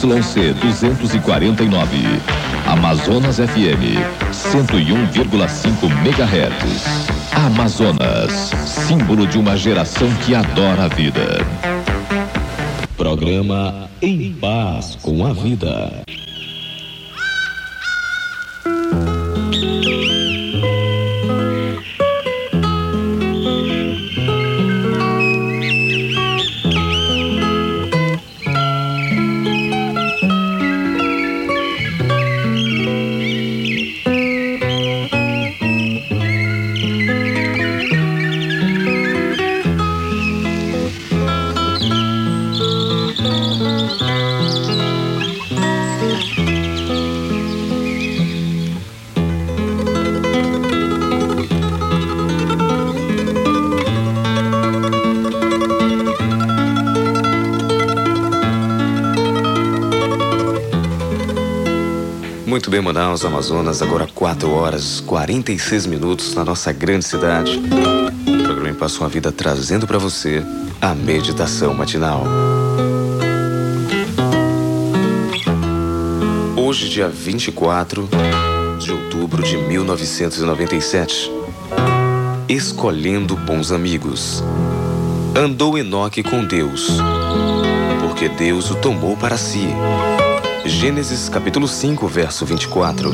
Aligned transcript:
ZYC 0.00 0.54
249. 0.54 2.20
Amazonas 2.66 3.36
FM 3.36 4.00
101,5 4.32 5.90
MHz. 5.90 7.10
Amazonas, 7.32 8.50
símbolo 8.64 9.26
de 9.26 9.38
uma 9.38 9.58
geração 9.58 10.08
que 10.24 10.34
adora 10.34 10.84
a 10.84 10.88
vida. 10.88 11.44
Programa 12.96 13.90
Em 14.00 14.32
Paz 14.32 14.96
com 15.02 15.26
a 15.26 15.34
Vida. 15.34 16.02
Manaus, 63.00 63.24
Amazonas, 63.24 63.80
agora 63.80 64.06
4 64.14 64.50
horas 64.50 65.00
46 65.00 65.86
minutos 65.86 66.34
na 66.34 66.44
nossa 66.44 66.70
grande 66.70 67.06
cidade. 67.06 67.58
O 67.58 68.42
programa 68.44 68.74
Passa 68.74 69.00
uma 69.00 69.08
Vida 69.08 69.32
trazendo 69.32 69.86
para 69.86 69.96
você 69.96 70.44
a 70.82 70.94
meditação 70.94 71.72
matinal. 71.72 72.24
Hoje, 76.54 76.90
dia 76.90 77.08
24 77.08 78.06
de 78.78 78.92
outubro 78.92 79.42
de 79.42 79.56
1997. 79.56 81.32
Escolhendo 82.50 83.34
bons 83.34 83.72
amigos. 83.72 84.44
Andou 85.34 85.78
Enoque 85.78 86.22
com 86.22 86.44
Deus, 86.44 86.98
porque 88.02 88.28
Deus 88.28 88.70
o 88.70 88.74
tomou 88.74 89.16
para 89.16 89.38
si. 89.38 89.68
Gênesis 90.64 91.28
capítulo 91.28 91.66
5, 91.66 92.06
verso 92.06 92.44
24. 92.44 93.10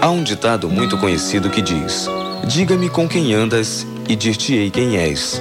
Há 0.00 0.10
um 0.10 0.22
ditado 0.22 0.68
muito 0.68 0.98
conhecido 0.98 1.48
que 1.48 1.62
diz: 1.62 2.06
Diga-me 2.46 2.90
com 2.90 3.08
quem 3.08 3.32
andas 3.32 3.86
e 4.06 4.14
dir-te-ei 4.14 4.70
quem 4.70 4.96
és. 4.96 5.40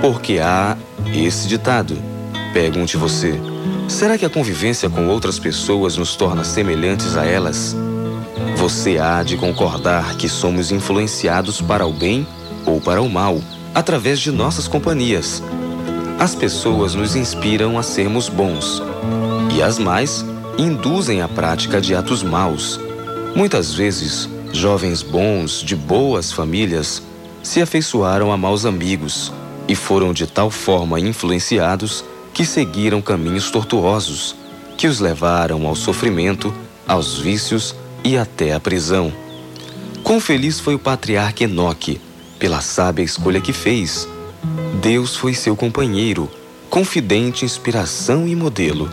Porque 0.00 0.38
há 0.38 0.76
esse 1.12 1.48
ditado. 1.48 1.96
Pergunte 2.52 2.96
você: 2.96 3.40
será 3.88 4.16
que 4.16 4.24
a 4.24 4.30
convivência 4.30 4.88
com 4.88 5.08
outras 5.08 5.40
pessoas 5.40 5.96
nos 5.96 6.14
torna 6.14 6.44
semelhantes 6.44 7.16
a 7.16 7.24
elas? 7.24 7.76
Você 8.56 8.98
há 8.98 9.24
de 9.24 9.36
concordar 9.36 10.16
que 10.16 10.28
somos 10.28 10.70
influenciados 10.70 11.60
para 11.60 11.84
o 11.84 11.92
bem 11.92 12.26
ou 12.64 12.80
para 12.80 13.02
o 13.02 13.10
mal 13.10 13.40
através 13.74 14.20
de 14.20 14.30
nossas 14.30 14.68
companhias. 14.68 15.42
As 16.18 16.34
pessoas 16.34 16.94
nos 16.94 17.16
inspiram 17.16 17.76
a 17.76 17.82
sermos 17.82 18.28
bons 18.28 18.80
e 19.54 19.60
as 19.60 19.78
mais 19.78 20.24
induzem 20.56 21.20
à 21.20 21.28
prática 21.28 21.80
de 21.80 21.94
atos 21.94 22.22
maus. 22.22 22.80
Muitas 23.34 23.74
vezes, 23.74 24.28
jovens 24.52 25.02
bons 25.02 25.60
de 25.60 25.74
boas 25.74 26.32
famílias 26.32 27.02
se 27.42 27.60
afeiçoaram 27.60 28.32
a 28.32 28.36
maus 28.36 28.64
amigos 28.64 29.32
e 29.66 29.74
foram 29.74 30.12
de 30.12 30.26
tal 30.26 30.50
forma 30.50 31.00
influenciados 31.00 32.04
que 32.32 32.46
seguiram 32.46 33.02
caminhos 33.02 33.50
tortuosos 33.50 34.36
que 34.76 34.86
os 34.86 35.00
levaram 35.00 35.66
ao 35.66 35.74
sofrimento, 35.74 36.54
aos 36.86 37.18
vícios 37.18 37.74
e 38.04 38.16
até 38.16 38.52
à 38.52 38.60
prisão. 38.60 39.12
Quão 40.02 40.20
feliz 40.20 40.60
foi 40.60 40.74
o 40.74 40.78
patriarca 40.78 41.44
Enoque 41.44 42.00
pela 42.38 42.60
sábia 42.60 43.02
escolha 43.02 43.40
que 43.40 43.52
fez 43.52 44.06
Deus 44.80 45.16
foi 45.16 45.34
seu 45.34 45.56
companheiro, 45.56 46.30
confidente, 46.68 47.44
inspiração 47.44 48.28
e 48.28 48.36
modelo. 48.36 48.90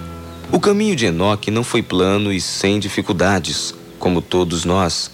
O 0.51 0.59
caminho 0.59 0.95
de 0.95 1.05
Enoque 1.05 1.51
não 1.51 1.63
foi 1.63 1.81
plano 1.81 2.31
e 2.31 2.39
sem 2.39 2.79
dificuldades, 2.79 3.73
como 3.99 4.21
todos 4.21 4.65
nós. 4.65 5.11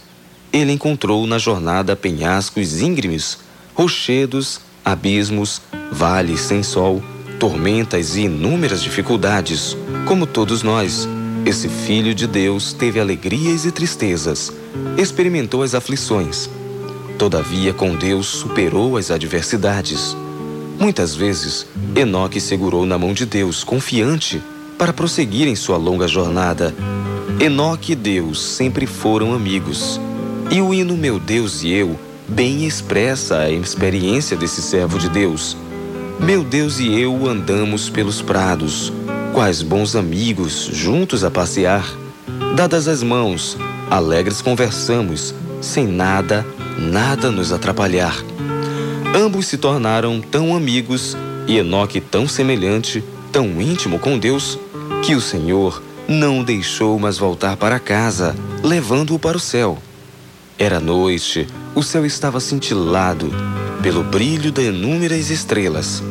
Ele 0.52 0.72
encontrou 0.72 1.26
na 1.28 1.38
jornada 1.38 1.96
penhascos 1.96 2.82
íngremes, 2.82 3.40
rochedos, 3.74 4.60
abismos, 4.84 5.62
vales 5.92 6.42
sem 6.42 6.64
sol, 6.64 7.04
tormentas 7.40 8.16
e 8.16 8.22
inúmeras 8.22 8.82
dificuldades, 8.82 9.78
como 10.06 10.26
todos 10.26 10.64
nós. 10.64 11.08
Esse 11.46 11.70
filho 11.70 12.14
de 12.14 12.28
Deus 12.28 12.74
teve 12.74 13.00
alegrias 13.00 13.66
e 13.66 13.72
tristezas, 13.72 14.52
experimentou 14.98 15.64
as 15.64 15.74
aflições. 15.74 16.50
Todavia, 17.18 17.74
com 17.74 17.96
Deus, 17.96 18.28
superou 18.28 18.98
as 18.98 19.10
adversidades. 19.10 20.16
Muitas 20.80 21.16
vezes, 21.16 21.66
Enoque 21.96 22.40
segurou 22.40 22.86
na 22.86 22.98
mão 22.98 23.14
de 23.14 23.26
Deus, 23.26 23.64
confiante, 23.64 24.42
para 24.78 24.94
prosseguir 24.94 25.48
em 25.48 25.56
sua 25.56 25.76
longa 25.76 26.08
jornada. 26.08 26.74
Enoque 27.40 27.94
e 27.94 27.96
Deus 27.96 28.42
sempre 28.42 28.86
foram 28.86 29.34
amigos. 29.34 30.00
E 30.52 30.62
o 30.62 30.74
hino 30.74 30.96
Meu 30.96 31.20
Deus 31.20 31.64
e 31.64 31.72
Eu 31.72 31.98
bem 32.28 32.66
expressa 32.66 33.40
a 33.40 33.50
experiência 33.50 34.36
desse 34.36 34.62
servo 34.62 35.00
de 35.00 35.10
Deus. 35.10 35.58
Meu 36.20 36.44
Deus 36.44 36.80
e 36.80 37.00
eu 37.00 37.28
andamos 37.28 37.90
pelos 37.90 38.22
prados, 38.22 38.92
quais 39.34 39.62
bons 39.62 39.96
amigos, 39.96 40.70
juntos 40.72 41.24
a 41.24 41.32
passear. 41.32 41.86
Dadas 42.56 42.88
as 42.88 43.02
mãos, 43.02 43.58
alegres 43.90 44.42
conversamos, 44.42 45.34
sem 45.62 45.88
nada, 45.88 46.46
nada 46.78 47.32
nos 47.32 47.52
atrapalhar. 47.52 48.16
Ambos 49.16 49.48
se 49.48 49.58
tornaram 49.58 50.22
tão 50.22 50.56
amigos 50.56 51.16
e 51.48 51.58
Enoque 51.58 52.00
tão 52.00 52.28
semelhante, 52.28 53.04
tão 53.32 53.62
íntimo 53.62 53.98
com 54.00 54.18
Deus, 54.18 54.60
que 55.04 55.16
o 55.16 55.22
Senhor 55.22 55.82
não 56.08 56.44
deixou 56.44 56.98
mais 57.00 57.18
voltar 57.18 57.58
para 57.58 57.80
casa, 57.80 58.36
levando-o 58.64 59.20
para 59.20 59.38
o 59.38 59.40
céu. 59.40 59.78
Era 60.58 60.80
noite, 60.80 61.48
o 61.76 61.84
céu 61.84 62.06
estava 62.06 62.40
cintilado 62.40 63.32
pelo 63.82 64.04
brilho 64.04 64.52
de 64.52 64.68
inúmeras 64.70 65.30
estrelas. 65.30 66.02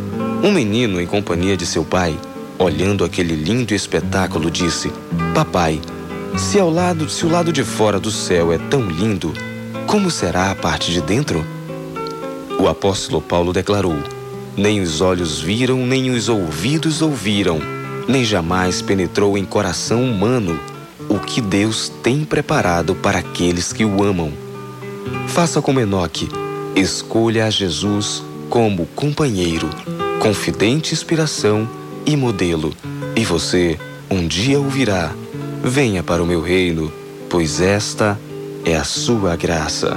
Um 0.43 0.53
menino, 0.53 1.01
em 1.01 1.07
companhia 1.07 1.57
de 1.57 1.67
seu 1.67 1.85
pai, 1.85 2.19
olhando 2.59 3.05
aquele 3.05 3.35
lindo 3.35 3.75
espetáculo, 3.75 4.51
disse: 4.51 4.93
Papai, 5.35 5.81
se 6.37 6.59
ao 6.59 6.71
lado, 6.71 7.09
se 7.09 7.27
o 7.27 7.31
lado 7.31 7.53
de 7.53 7.65
fora 7.65 7.99
do 7.99 8.11
céu 8.11 8.53
é 8.53 8.59
tão 8.59 8.89
lindo, 8.89 9.33
como 9.87 10.11
será 10.11 10.51
a 10.51 10.55
parte 10.55 10.93
de 10.93 11.01
dentro? 11.01 11.45
O 12.59 12.69
apóstolo 12.69 13.21
Paulo 13.21 13.53
declarou: 13.53 13.97
Nem 14.57 14.81
os 14.81 15.01
olhos 15.01 15.41
viram, 15.41 15.87
nem 15.87 16.11
os 16.11 16.29
ouvidos 16.29 17.03
ouviram, 17.03 17.61
nem 18.09 18.25
jamais 18.25 18.81
penetrou 18.81 19.37
em 19.37 19.45
coração 19.45 20.03
humano 20.03 20.59
o 21.09 21.19
que 21.19 21.41
Deus 21.41 21.93
tem 22.03 22.25
preparado 22.25 22.95
para 22.95 23.19
aqueles 23.19 23.73
que 23.73 23.85
o 23.85 24.03
amam. 24.03 24.33
Faça 25.29 25.61
como 25.61 25.81
Enoque, 25.81 26.29
escolha 26.75 27.47
a 27.47 27.51
Jesus 27.51 28.23
como 28.49 28.87
companheiro, 28.87 29.69
confidente 30.21 30.95
inspiração 30.95 31.69
e 32.05 32.17
modelo, 32.17 32.73
e 33.15 33.25
você 33.25 33.79
um 34.11 34.27
dia 34.27 34.59
ouvirá: 34.59 35.13
Venha 35.63 36.03
para 36.03 36.23
o 36.23 36.27
meu 36.27 36.41
reino, 36.41 36.93
pois 37.29 37.61
esta 37.61 38.19
é 38.65 38.77
a 38.77 38.85
sua 38.85 39.37
graça. 39.37 39.97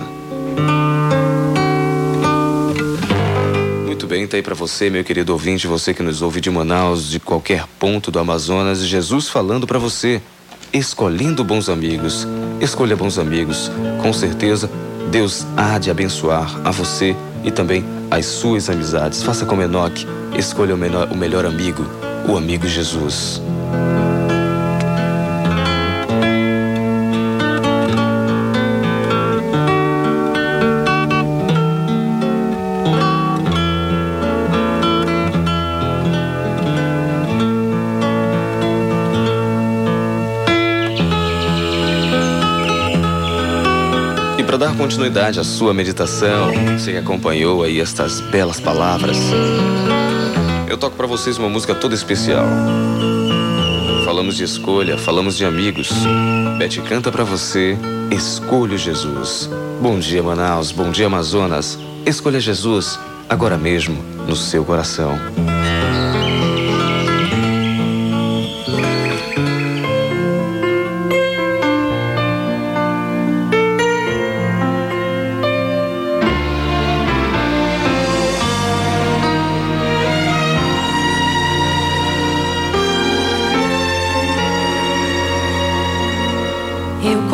Tá 4.30 4.38
aí 4.38 4.44
para 4.44 4.54
você, 4.54 4.92
meu 4.92 5.04
querido 5.04 5.34
ouvinte, 5.34 5.66
você 5.66 5.92
que 5.92 6.04
nos 6.04 6.22
ouve 6.22 6.40
de 6.40 6.52
Manaus, 6.52 7.10
de 7.10 7.20
qualquer 7.20 7.66
ponto 7.80 8.12
do 8.12 8.20
Amazonas, 8.20 8.80
Jesus 8.86 9.28
falando 9.28 9.66
para 9.66 9.80
você, 9.80 10.22
escolhendo 10.72 11.44
bons 11.44 11.68
amigos. 11.68 12.28
Escolha 12.62 12.96
bons 12.96 13.18
amigos. 13.18 13.72
Com 14.02 14.14
certeza, 14.14 14.70
Deus 15.10 15.48
há 15.58 15.80
de 15.80 15.90
abençoar 15.90 16.62
a 16.64 16.70
você 16.70 17.16
e 17.44 17.50
também 17.50 17.84
as 18.12 18.28
suas 18.28 18.70
amizades. 18.70 19.24
Faça 19.24 19.48
como 19.48 19.64
Enoque, 19.64 20.06
escolha 20.38 20.76
o, 20.76 20.78
o 20.78 21.18
melhor 21.18 21.46
amigo, 21.46 21.84
o 22.28 22.38
amigo 22.38 22.68
Jesus. 22.68 23.42
Continuidade 44.80 45.42
à 45.42 45.44
sua 45.44 45.74
meditação, 45.74 46.54
você 46.78 46.94
que 46.94 46.98
acompanhou 46.98 47.64
aí 47.64 47.82
estas 47.82 48.22
belas 48.22 48.62
palavras, 48.62 49.18
eu 50.70 50.78
toco 50.78 50.96
para 50.96 51.06
vocês 51.06 51.38
uma 51.38 51.50
música 51.50 51.76
toda 51.76 51.94
especial. 51.94 52.46
Falamos 54.06 54.38
de 54.38 54.46
escolha, 54.46 54.98
falamos 54.98 55.36
de 55.36 55.44
amigos. 55.44 55.92
Bete 56.58 56.82
canta 56.82 57.12
para 57.12 57.26
você, 57.26 57.78
Escolho 58.10 58.78
Jesus. 58.78 59.50
Bom 59.82 60.00
dia, 60.00 60.24
Manaus, 60.24 60.72
bom 60.72 60.90
dia, 60.92 61.08
Amazonas. 61.08 61.78
Escolha 62.06 62.40
Jesus 62.40 62.98
agora 63.28 63.58
mesmo 63.58 64.02
no 64.26 64.36
seu 64.36 64.64
coração. 64.64 65.20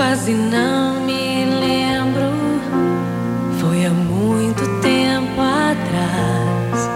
quase 0.06 0.34
não 0.34 1.00
me 1.02 1.46
lembro. 1.46 2.30
Foi 3.60 3.88
há 3.88 3.90
muito 3.90 4.64
tempo 4.80 5.42
atrás, 5.42 6.90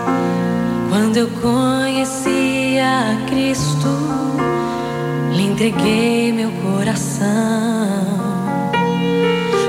quando 0.90 1.18
eu 1.18 1.28
conheci 1.42 2.78
a 2.80 3.26
Cristo, 3.28 3.90
lhe 5.32 5.48
entreguei 5.48 6.32
meu 6.32 6.52
coração. 6.52 7.26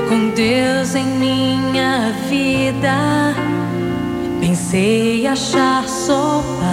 Com 0.07 0.29
Deus 0.35 0.93
em 0.93 1.05
minha 1.05 2.11
vida, 2.29 3.33
pensei 4.39 5.25
achar 5.25 5.87
só 5.89 6.43
paz. 6.59 6.70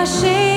ah 0.00 0.47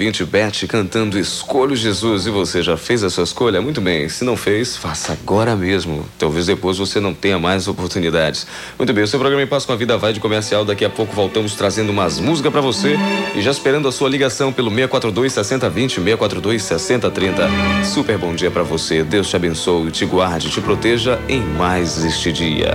ouvinte, 0.00 0.24
Beth 0.24 0.66
cantando 0.66 1.18
Escolho 1.18 1.76
Jesus. 1.76 2.26
E 2.26 2.30
você 2.30 2.62
já 2.62 2.74
fez 2.74 3.04
a 3.04 3.10
sua 3.10 3.24
escolha? 3.24 3.60
Muito 3.60 3.82
bem. 3.82 4.08
Se 4.08 4.24
não 4.24 4.34
fez, 4.34 4.74
faça 4.74 5.12
agora 5.12 5.54
mesmo. 5.54 6.06
Talvez 6.18 6.46
depois 6.46 6.78
você 6.78 6.98
não 6.98 7.12
tenha 7.12 7.38
mais 7.38 7.68
oportunidades. 7.68 8.46
Muito 8.78 8.94
bem, 8.94 9.04
o 9.04 9.06
seu 9.06 9.20
programa 9.20 9.42
em 9.42 9.46
Paz 9.46 9.66
com 9.66 9.72
a 9.72 9.76
Vida 9.76 9.98
vai 9.98 10.14
de 10.14 10.18
comercial. 10.18 10.64
Daqui 10.64 10.86
a 10.86 10.90
pouco 10.90 11.14
voltamos 11.14 11.54
trazendo 11.54 11.90
umas 11.90 12.18
músicas 12.18 12.50
para 12.50 12.62
você 12.62 12.96
e 13.34 13.42
já 13.42 13.50
esperando 13.50 13.88
a 13.88 13.92
sua 13.92 14.08
ligação 14.08 14.50
pelo 14.50 14.70
642 14.70 15.34
6020 15.34 15.94
642 15.96 16.62
6030. 16.62 17.50
Super 17.84 18.16
bom 18.16 18.34
dia 18.34 18.50
para 18.50 18.62
você. 18.62 19.04
Deus 19.04 19.28
te 19.28 19.36
abençoe, 19.36 19.90
te 19.90 20.06
guarde, 20.06 20.48
te 20.48 20.62
proteja 20.62 21.20
em 21.28 21.42
mais 21.42 22.02
este 22.02 22.32
dia. 22.32 22.72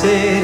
say 0.00 0.39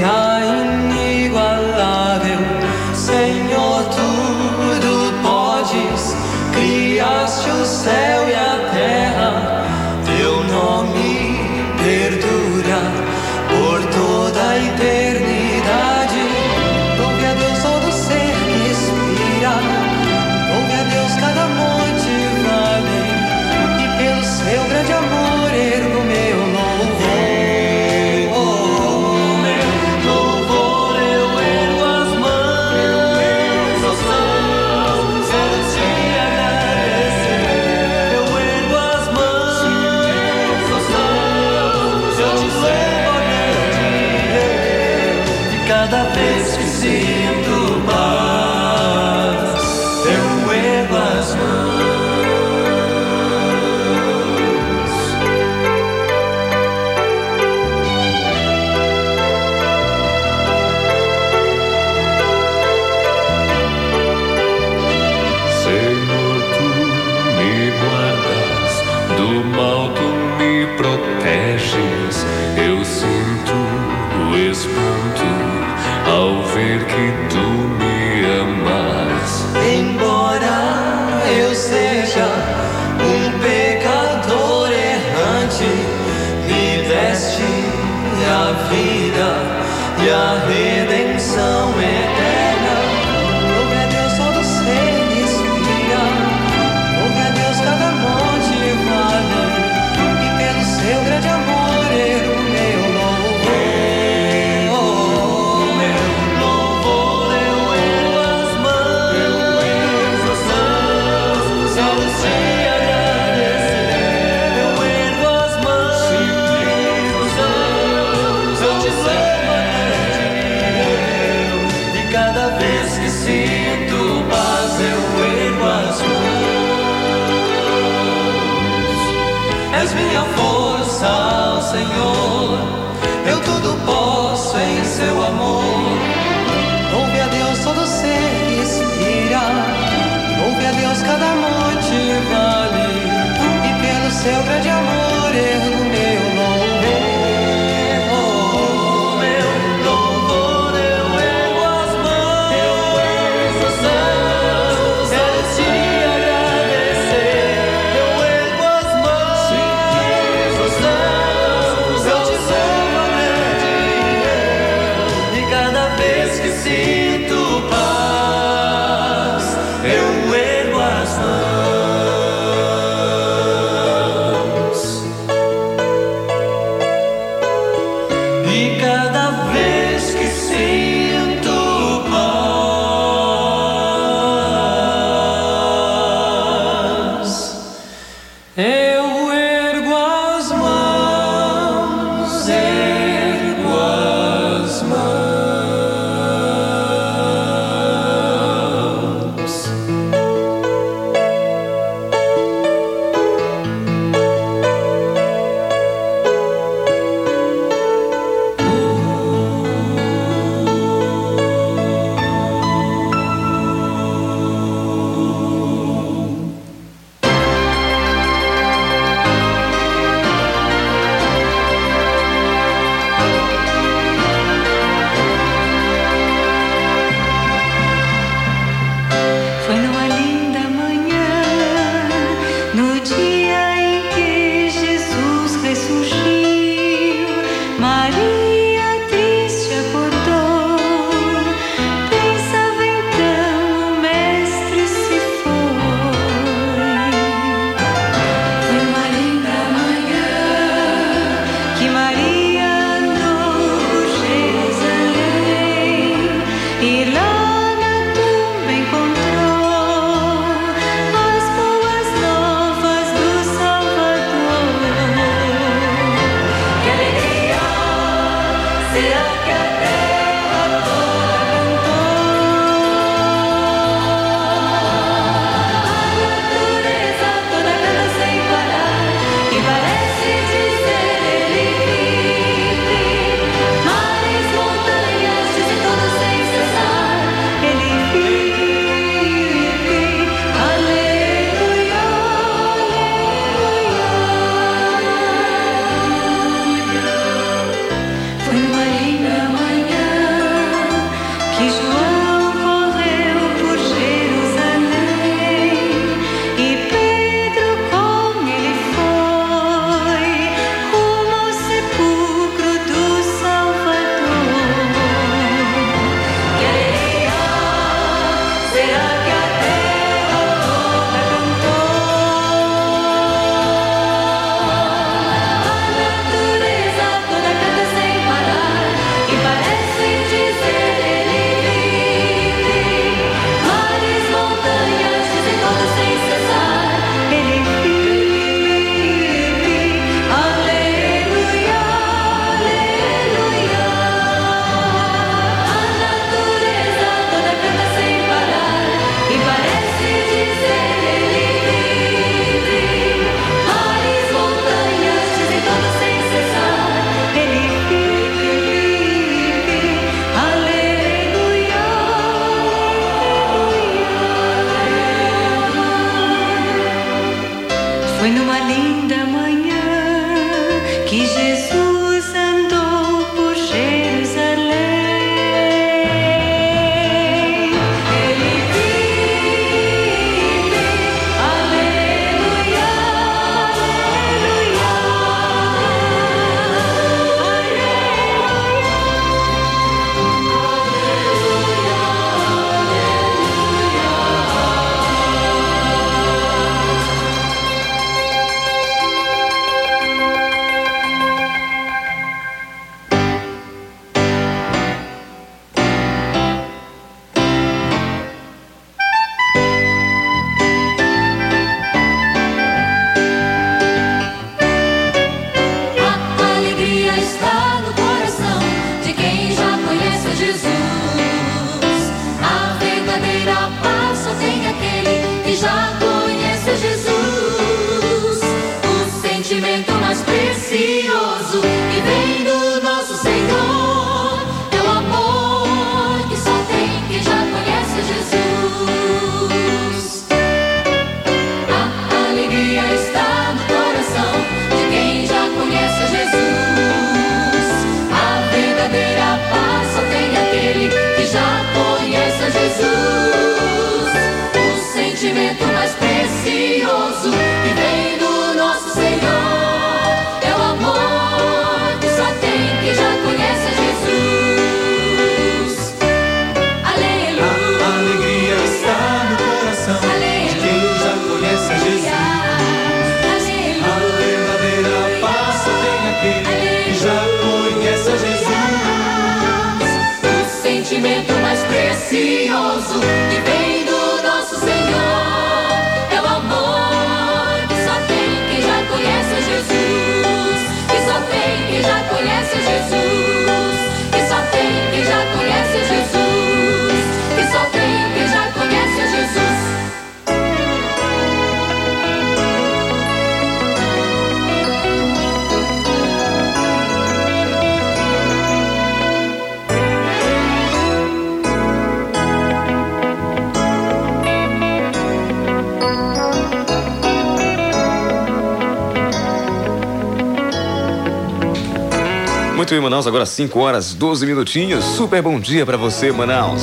Bem, 522.77 522.83
Manaus, 522.83 523.07
agora 523.07 523.25
5 523.25 523.59
horas 523.59 523.95
12 523.95 524.27
minutinhos. 524.27 524.85
Super 524.85 525.23
bom 525.23 525.41
dia 525.41 525.65
para 525.65 525.79
você, 525.79 526.13
Manaus. 526.13 526.63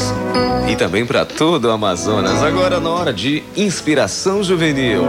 E 0.69 0.75
também 0.75 1.07
para 1.07 1.25
todo 1.25 1.65
o 1.65 1.71
Amazonas. 1.71 2.43
Agora 2.43 2.79
na 2.79 2.91
hora 2.91 3.11
de 3.11 3.41
Inspiração 3.57 4.43
Juvenil. 4.43 5.01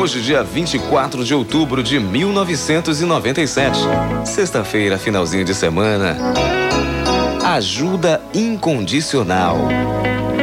Hoje, 0.00 0.22
dia 0.22 0.44
24 0.44 1.24
de 1.24 1.34
outubro 1.34 1.82
de 1.82 1.98
1997. 1.98 3.76
Sexta-feira, 4.24 4.96
finalzinho 4.98 5.44
de 5.44 5.52
semana. 5.52 6.16
Ajuda 7.44 8.22
incondicional. 8.32 9.58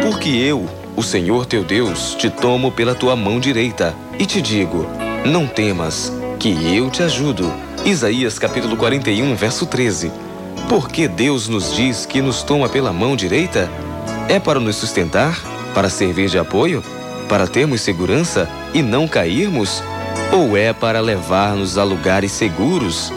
Porque 0.02 0.28
eu, 0.28 0.68
o 0.98 1.02
Senhor 1.02 1.46
teu 1.46 1.64
Deus, 1.64 2.14
te 2.16 2.30
tomo 2.30 2.74
pela 2.74 2.94
tua 2.94 3.16
mão 3.16 3.40
direita 3.40 3.96
e 4.20 4.26
te 4.26 4.42
digo: 4.42 4.86
não 5.24 5.48
temas, 5.48 6.12
que 6.40 6.76
eu 6.76 6.90
te 6.90 7.02
ajudo. 7.04 7.50
Isaías 7.86 8.40
capítulo 8.40 8.78
41, 8.78 9.36
verso 9.36 9.66
13. 9.66 10.10
Porque 10.70 11.06
Deus 11.06 11.50
nos 11.50 11.76
diz 11.76 12.06
que 12.06 12.22
nos 12.22 12.42
toma 12.42 12.70
pela 12.70 12.94
mão 12.94 13.14
direita? 13.14 13.70
É 14.30 14.40
para 14.40 14.58
nos 14.58 14.78
sustentar? 14.78 15.38
Para 15.74 15.90
servir 15.90 16.30
de 16.30 16.40
apoio? 16.40 16.82
Para 17.28 17.46
termos 17.46 17.82
segurança 17.82 18.48
e 18.74 18.82
não 18.82 19.06
cairmos? 19.06 19.84
Ou 20.32 20.56
é 20.56 20.72
para 20.72 21.02
levar-nos 21.02 21.78
a 21.78 21.84
lugares 21.84 22.32
seguros? 22.32 23.12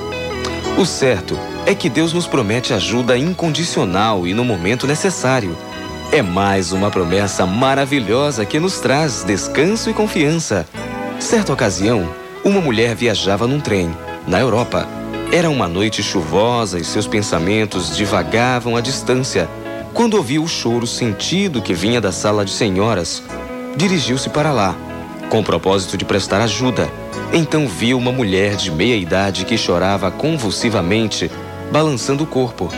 O 0.76 0.84
certo 0.84 1.38
é 1.64 1.72
que 1.72 1.88
Deus 1.88 2.12
nos 2.12 2.26
promete 2.26 2.74
ajuda 2.74 3.16
incondicional 3.16 4.26
e 4.26 4.34
no 4.34 4.44
momento 4.44 4.84
necessário. 4.84 5.56
É 6.10 6.22
mais 6.22 6.72
uma 6.72 6.90
promessa 6.90 7.46
maravilhosa 7.46 8.44
que 8.44 8.58
nos 8.58 8.80
traz 8.80 9.22
descanso 9.22 9.88
e 9.88 9.94
confiança. 9.94 10.66
Certa 11.20 11.52
ocasião, 11.52 12.12
uma 12.44 12.60
mulher 12.60 12.96
viajava 12.96 13.46
num 13.46 13.60
trem, 13.60 13.90
na 14.26 14.40
Europa. 14.40 14.88
Era 15.32 15.50
uma 15.50 15.68
noite 15.68 16.02
chuvosa 16.02 16.78
e 16.78 16.84
seus 16.84 17.06
pensamentos 17.06 17.96
divagavam 17.96 18.76
à 18.76 18.80
distância. 18.80 19.48
Quando 19.92 20.14
ouviu 20.14 20.42
o 20.42 20.48
choro 20.48 20.86
sentido 20.86 21.62
que 21.62 21.74
vinha 21.74 22.00
da 22.00 22.12
sala 22.12 22.44
de 22.44 22.50
senhoras, 22.50 23.22
dirigiu-se 23.76 24.28
para 24.30 24.52
lá, 24.52 24.76
com 25.28 25.40
o 25.40 25.44
propósito 25.44 25.96
de 25.96 26.04
prestar 26.04 26.40
ajuda. 26.40 26.88
Então 27.32 27.66
viu 27.66 27.98
uma 27.98 28.12
mulher 28.12 28.56
de 28.56 28.70
meia 28.70 28.96
idade 28.96 29.44
que 29.44 29.58
chorava 29.58 30.10
convulsivamente, 30.10 31.30
balançando 31.72 32.24
o 32.24 32.26
corpo. 32.26 32.70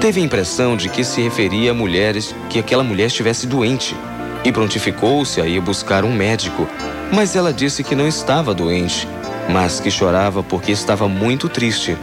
Teve 0.00 0.20
a 0.20 0.24
impressão 0.24 0.76
de 0.76 0.88
que 0.88 1.02
se 1.02 1.22
referia 1.22 1.70
a 1.70 1.74
mulheres 1.74 2.34
que 2.50 2.58
aquela 2.58 2.84
mulher 2.84 3.06
estivesse 3.06 3.46
doente 3.46 3.96
e 4.44 4.52
prontificou-se 4.52 5.40
a 5.40 5.46
ir 5.46 5.60
buscar 5.60 6.04
um 6.04 6.14
médico, 6.14 6.68
mas 7.10 7.34
ela 7.34 7.52
disse 7.52 7.82
que 7.82 7.94
não 7.94 8.06
estava 8.06 8.52
doente, 8.52 9.08
mas 9.48 9.80
que 9.80 9.90
chorava 9.90 10.42
porque 10.42 10.72
estava 10.72 11.08
muito 11.08 11.48
triste. 11.48 11.96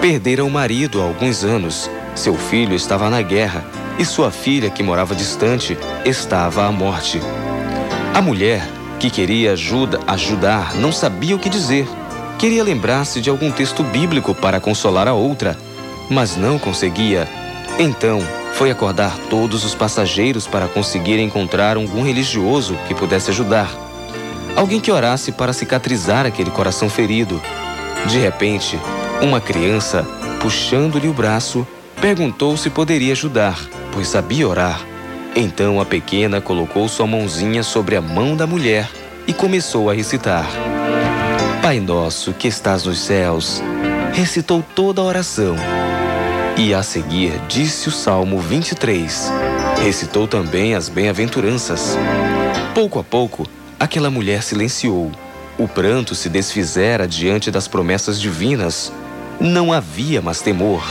Perdera 0.00 0.44
o 0.44 0.50
marido 0.50 1.00
há 1.00 1.04
alguns 1.04 1.44
anos, 1.44 1.90
seu 2.14 2.36
filho 2.36 2.74
estava 2.74 3.10
na 3.10 3.22
guerra 3.22 3.64
e 3.98 4.04
sua 4.04 4.30
filha, 4.30 4.70
que 4.70 4.82
morava 4.82 5.14
distante, 5.14 5.76
estava 6.04 6.66
à 6.66 6.72
morte. 6.72 7.20
A 8.14 8.20
mulher, 8.20 8.66
que 8.98 9.10
queria 9.10 9.52
ajuda, 9.52 10.00
ajudar, 10.06 10.74
não 10.74 10.92
sabia 10.92 11.34
o 11.34 11.38
que 11.38 11.48
dizer. 11.48 11.88
Queria 12.38 12.62
lembrar-se 12.62 13.20
de 13.20 13.30
algum 13.30 13.50
texto 13.50 13.82
bíblico 13.82 14.34
para 14.34 14.60
consolar 14.60 15.08
a 15.08 15.14
outra, 15.14 15.56
mas 16.10 16.36
não 16.36 16.58
conseguia. 16.58 17.28
Então, 17.78 18.20
foi 18.52 18.70
acordar 18.70 19.16
todos 19.28 19.64
os 19.64 19.74
passageiros 19.74 20.46
para 20.46 20.66
conseguir 20.66 21.18
encontrar 21.18 21.76
algum 21.76 22.02
religioso 22.02 22.76
que 22.88 22.94
pudesse 22.94 23.30
ajudar. 23.30 23.85
Alguém 24.56 24.80
que 24.80 24.90
orasse 24.90 25.30
para 25.32 25.52
cicatrizar 25.52 26.24
aquele 26.24 26.50
coração 26.50 26.88
ferido. 26.88 27.40
De 28.06 28.18
repente, 28.18 28.80
uma 29.20 29.38
criança, 29.38 30.02
puxando-lhe 30.40 31.08
o 31.08 31.12
braço, 31.12 31.66
perguntou 32.00 32.56
se 32.56 32.70
poderia 32.70 33.12
ajudar, 33.12 33.58
pois 33.92 34.08
sabia 34.08 34.48
orar. 34.48 34.80
Então 35.36 35.78
a 35.78 35.84
pequena 35.84 36.40
colocou 36.40 36.88
sua 36.88 37.06
mãozinha 37.06 37.62
sobre 37.62 37.96
a 37.96 38.00
mão 38.00 38.34
da 38.34 38.46
mulher 38.46 38.88
e 39.26 39.34
começou 39.34 39.90
a 39.90 39.92
recitar. 39.92 40.46
Pai 41.60 41.78
nosso 41.78 42.32
que 42.32 42.48
estás 42.48 42.84
nos 42.84 42.98
céus, 42.98 43.62
recitou 44.14 44.64
toda 44.74 45.02
a 45.02 45.04
oração. 45.04 45.56
E 46.56 46.72
a 46.72 46.82
seguir 46.82 47.38
disse 47.46 47.88
o 47.88 47.92
Salmo 47.92 48.38
23. 48.38 49.30
Recitou 49.82 50.26
também 50.26 50.74
as 50.74 50.88
bem-aventuranças. 50.88 51.98
Pouco 52.74 52.98
a 52.98 53.04
pouco, 53.04 53.46
aquela 53.78 54.10
mulher 54.10 54.42
silenciou. 54.42 55.10
O 55.58 55.66
pranto 55.66 56.14
se 56.14 56.28
desfizera 56.28 57.06
diante 57.06 57.50
das 57.50 57.66
promessas 57.66 58.20
divinas. 58.20 58.92
Não 59.40 59.72
havia 59.72 60.20
mais 60.20 60.40
temor. 60.40 60.82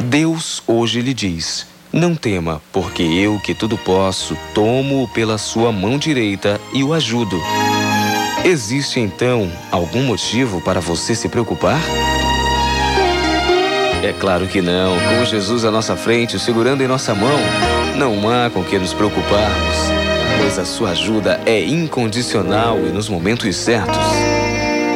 Deus 0.00 0.62
hoje 0.66 1.00
lhe 1.00 1.12
diz: 1.14 1.66
Não 1.92 2.14
tema, 2.14 2.62
porque 2.72 3.02
eu, 3.02 3.38
que 3.38 3.54
tudo 3.54 3.76
posso, 3.76 4.36
tomo-o 4.54 5.08
pela 5.08 5.38
sua 5.38 5.70
mão 5.70 5.98
direita 5.98 6.60
e 6.72 6.82
o 6.82 6.92
ajudo. 6.92 7.40
Existe 8.44 8.98
então 8.98 9.50
algum 9.70 10.02
motivo 10.02 10.60
para 10.60 10.80
você 10.80 11.14
se 11.14 11.28
preocupar? 11.28 11.80
É 14.02 14.12
claro 14.12 14.48
que 14.48 14.60
não. 14.60 14.96
Com 14.98 15.24
Jesus 15.24 15.64
à 15.64 15.70
nossa 15.70 15.94
frente, 15.94 16.36
segurando 16.40 16.82
em 16.82 16.88
nossa 16.88 17.14
mão, 17.14 17.38
não 17.96 18.28
há 18.28 18.50
com 18.50 18.64
que 18.64 18.76
nos 18.76 18.92
preocuparmos, 18.92 19.76
pois 20.38 20.58
a 20.58 20.64
sua 20.64 20.90
ajuda 20.90 21.40
é 21.46 21.60
incondicional 21.64 22.78
e 22.78 22.90
nos 22.90 23.08
momentos 23.08 23.56
certos. 23.56 23.96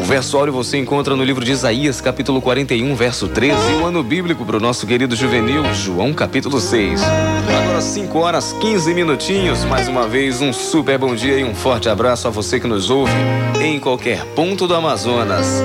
O 0.00 0.04
versório 0.04 0.52
você 0.52 0.78
encontra 0.78 1.16
no 1.16 1.24
livro 1.24 1.44
de 1.44 1.50
Isaías, 1.50 2.00
capítulo 2.00 2.40
41, 2.40 2.94
verso 2.94 3.28
13, 3.28 3.58
e 3.72 3.74
o 3.82 3.86
ano 3.86 4.02
bíblico 4.02 4.44
para 4.44 4.56
o 4.56 4.60
nosso 4.60 4.86
querido 4.86 5.16
juvenil, 5.16 5.64
João, 5.74 6.12
capítulo 6.12 6.60
6. 6.60 7.02
Agora 7.02 7.80
5 7.80 8.18
horas 8.18 8.52
15 8.60 8.94
minutinhos. 8.94 9.64
Mais 9.64 9.88
uma 9.88 10.06
vez, 10.06 10.40
um 10.40 10.52
super 10.52 10.96
bom 10.96 11.14
dia 11.14 11.38
e 11.38 11.44
um 11.44 11.54
forte 11.54 11.88
abraço 11.88 12.28
a 12.28 12.30
você 12.30 12.60
que 12.60 12.66
nos 12.66 12.88
ouve 12.88 13.12
em 13.60 13.80
qualquer 13.80 14.24
ponto 14.26 14.66
do 14.66 14.74
Amazonas. 14.74 15.62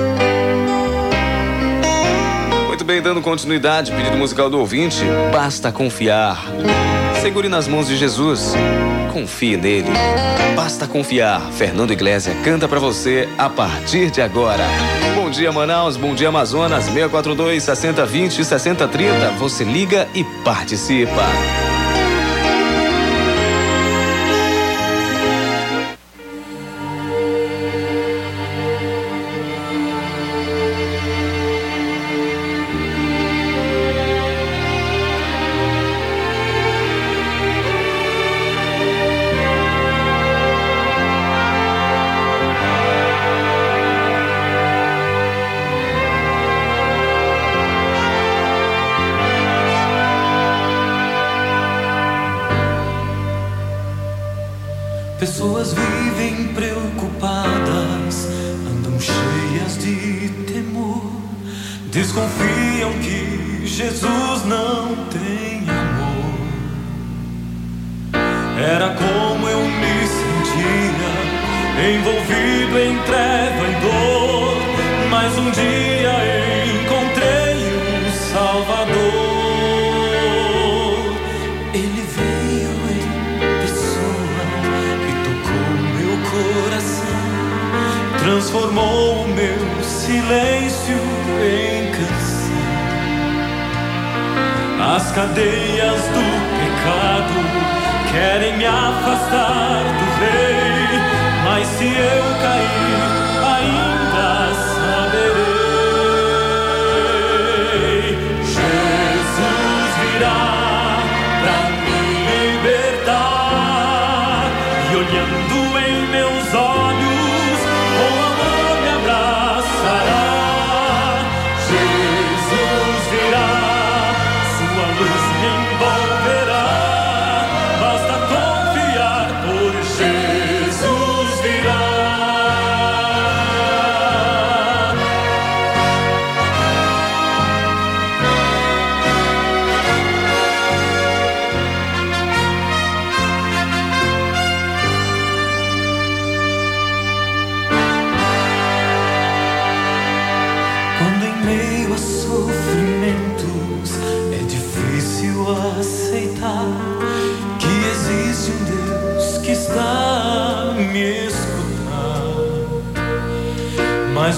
Muito 2.68 2.84
bem, 2.84 3.00
dando 3.00 3.22
continuidade, 3.22 3.92
pedido 3.92 4.18
musical 4.18 4.50
do 4.50 4.58
ouvinte, 4.58 5.04
basta 5.32 5.72
confiar. 5.72 6.44
Segure 7.22 7.48
nas 7.48 7.68
mãos 7.68 7.88
de 7.88 7.96
Jesus. 7.96 8.56
Confie 9.12 9.58
nele. 9.58 9.90
Basta 10.56 10.88
confiar. 10.88 11.42
Fernando 11.52 11.92
Iglesias 11.92 12.36
canta 12.44 12.68
pra 12.68 12.80
você 12.80 13.28
a 13.38 13.50
partir 13.50 14.10
de 14.10 14.22
agora. 14.22 14.64
Bom 15.16 15.30
dia, 15.30 15.52
Manaus. 15.52 15.98
Bom 15.98 16.16
dia, 16.16 16.30
Amazonas. 16.30 16.86
642 16.86 17.64
6020 17.64 18.44
6030. 18.44 19.32
Você 19.32 19.64
liga 19.64 20.08
e 20.14 20.24
participa. 20.44 21.24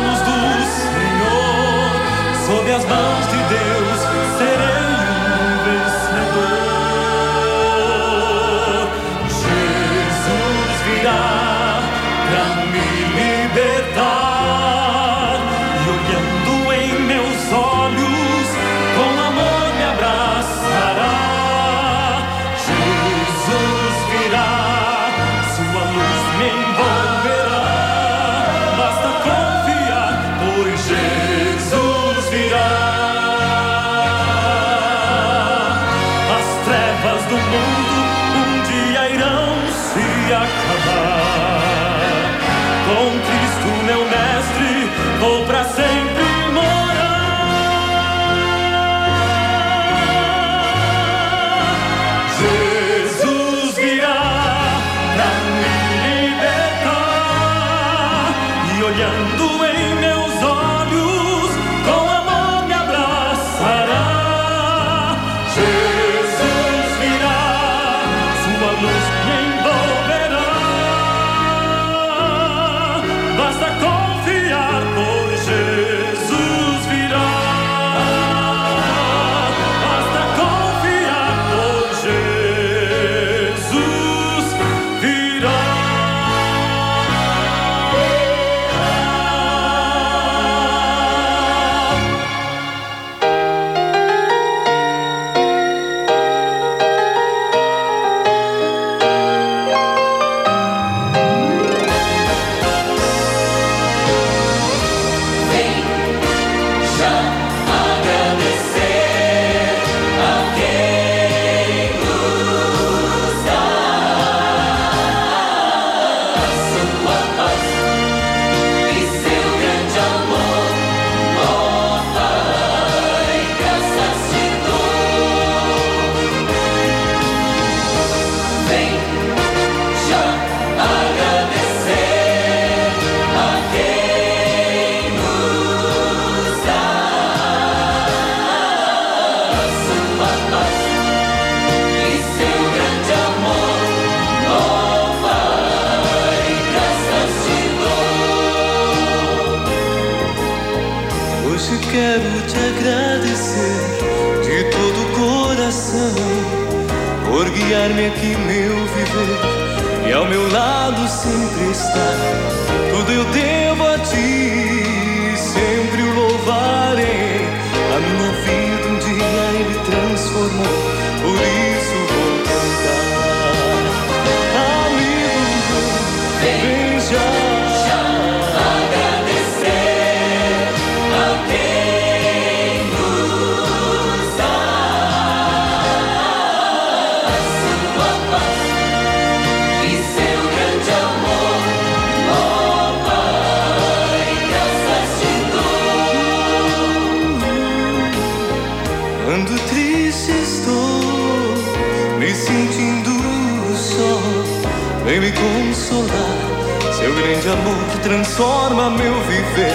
consolar. 205.89 206.93
Seu 206.93 207.15
grande 207.15 207.49
amor 207.49 208.01
transforma 208.03 208.91
meu 208.91 209.15
viver. 209.23 209.73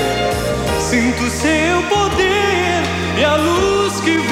Sinto 0.79 1.29
seu 1.29 1.81
poder 1.89 2.83
e 3.19 3.23
a 3.23 3.35
luz 3.35 3.99
que 4.01 4.22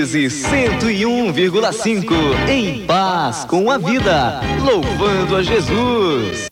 Sintonize 0.00 0.28
101,5 0.28 2.48
em 2.48 2.86
paz 2.86 3.44
com 3.44 3.70
a 3.70 3.76
vida, 3.76 4.40
louvando 4.64 5.36
a 5.36 5.42
Jesus. 5.42 6.49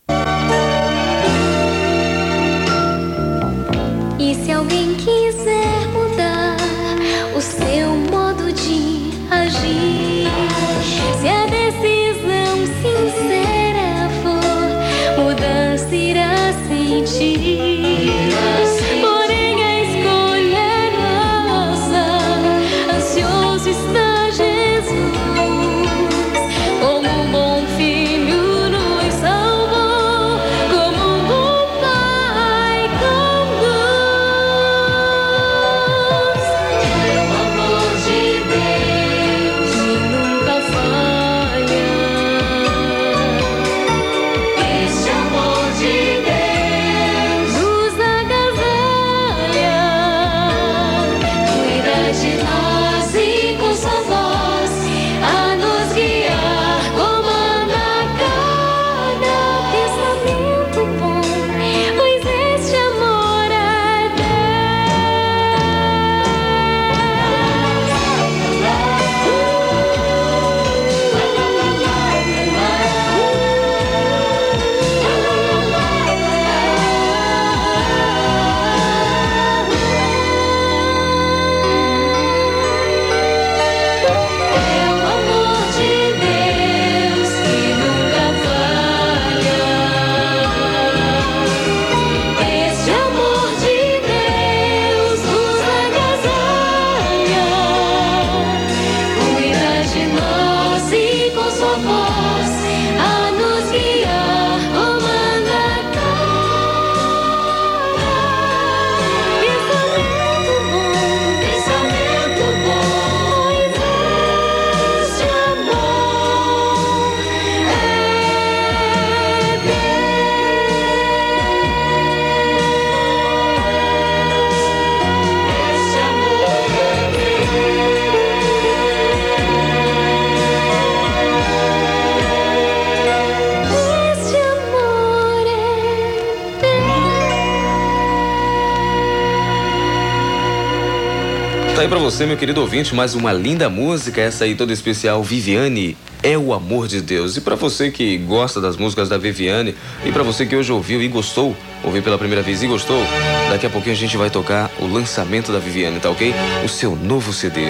Você, 142.19 142.25
meu 142.25 142.35
querido 142.35 142.59
ouvinte, 142.59 142.93
mais 142.93 143.15
uma 143.15 143.31
linda 143.31 143.69
música, 143.69 144.19
essa 144.19 144.43
aí 144.43 144.53
toda 144.53 144.73
especial, 144.73 145.23
Viviane. 145.23 145.95
É 146.21 146.37
o 146.37 146.53
amor 146.53 146.85
de 146.85 146.99
Deus. 146.99 147.37
E 147.37 147.41
pra 147.41 147.55
você 147.55 147.89
que 147.91 148.17
gosta 148.17 148.59
das 148.59 148.75
músicas 148.75 149.07
da 149.07 149.17
Viviane, 149.17 149.73
e 150.03 150.11
pra 150.11 150.21
você 150.21 150.45
que 150.45 150.53
hoje 150.53 150.69
ouviu 150.69 151.01
e 151.01 151.07
gostou, 151.07 151.55
ouviu 151.81 152.03
pela 152.03 152.17
primeira 152.17 152.43
vez 152.43 152.61
e 152.61 152.67
gostou, 152.67 153.01
daqui 153.49 153.65
a 153.65 153.69
pouquinho 153.69 153.95
a 153.95 153.97
gente 153.97 154.17
vai 154.17 154.29
tocar 154.29 154.69
o 154.81 154.85
lançamento 154.85 155.53
da 155.53 155.59
Viviane, 155.59 156.01
tá 156.01 156.09
ok? 156.09 156.35
O 156.65 156.67
seu 156.67 156.93
novo 156.93 157.31
CD, 157.31 157.61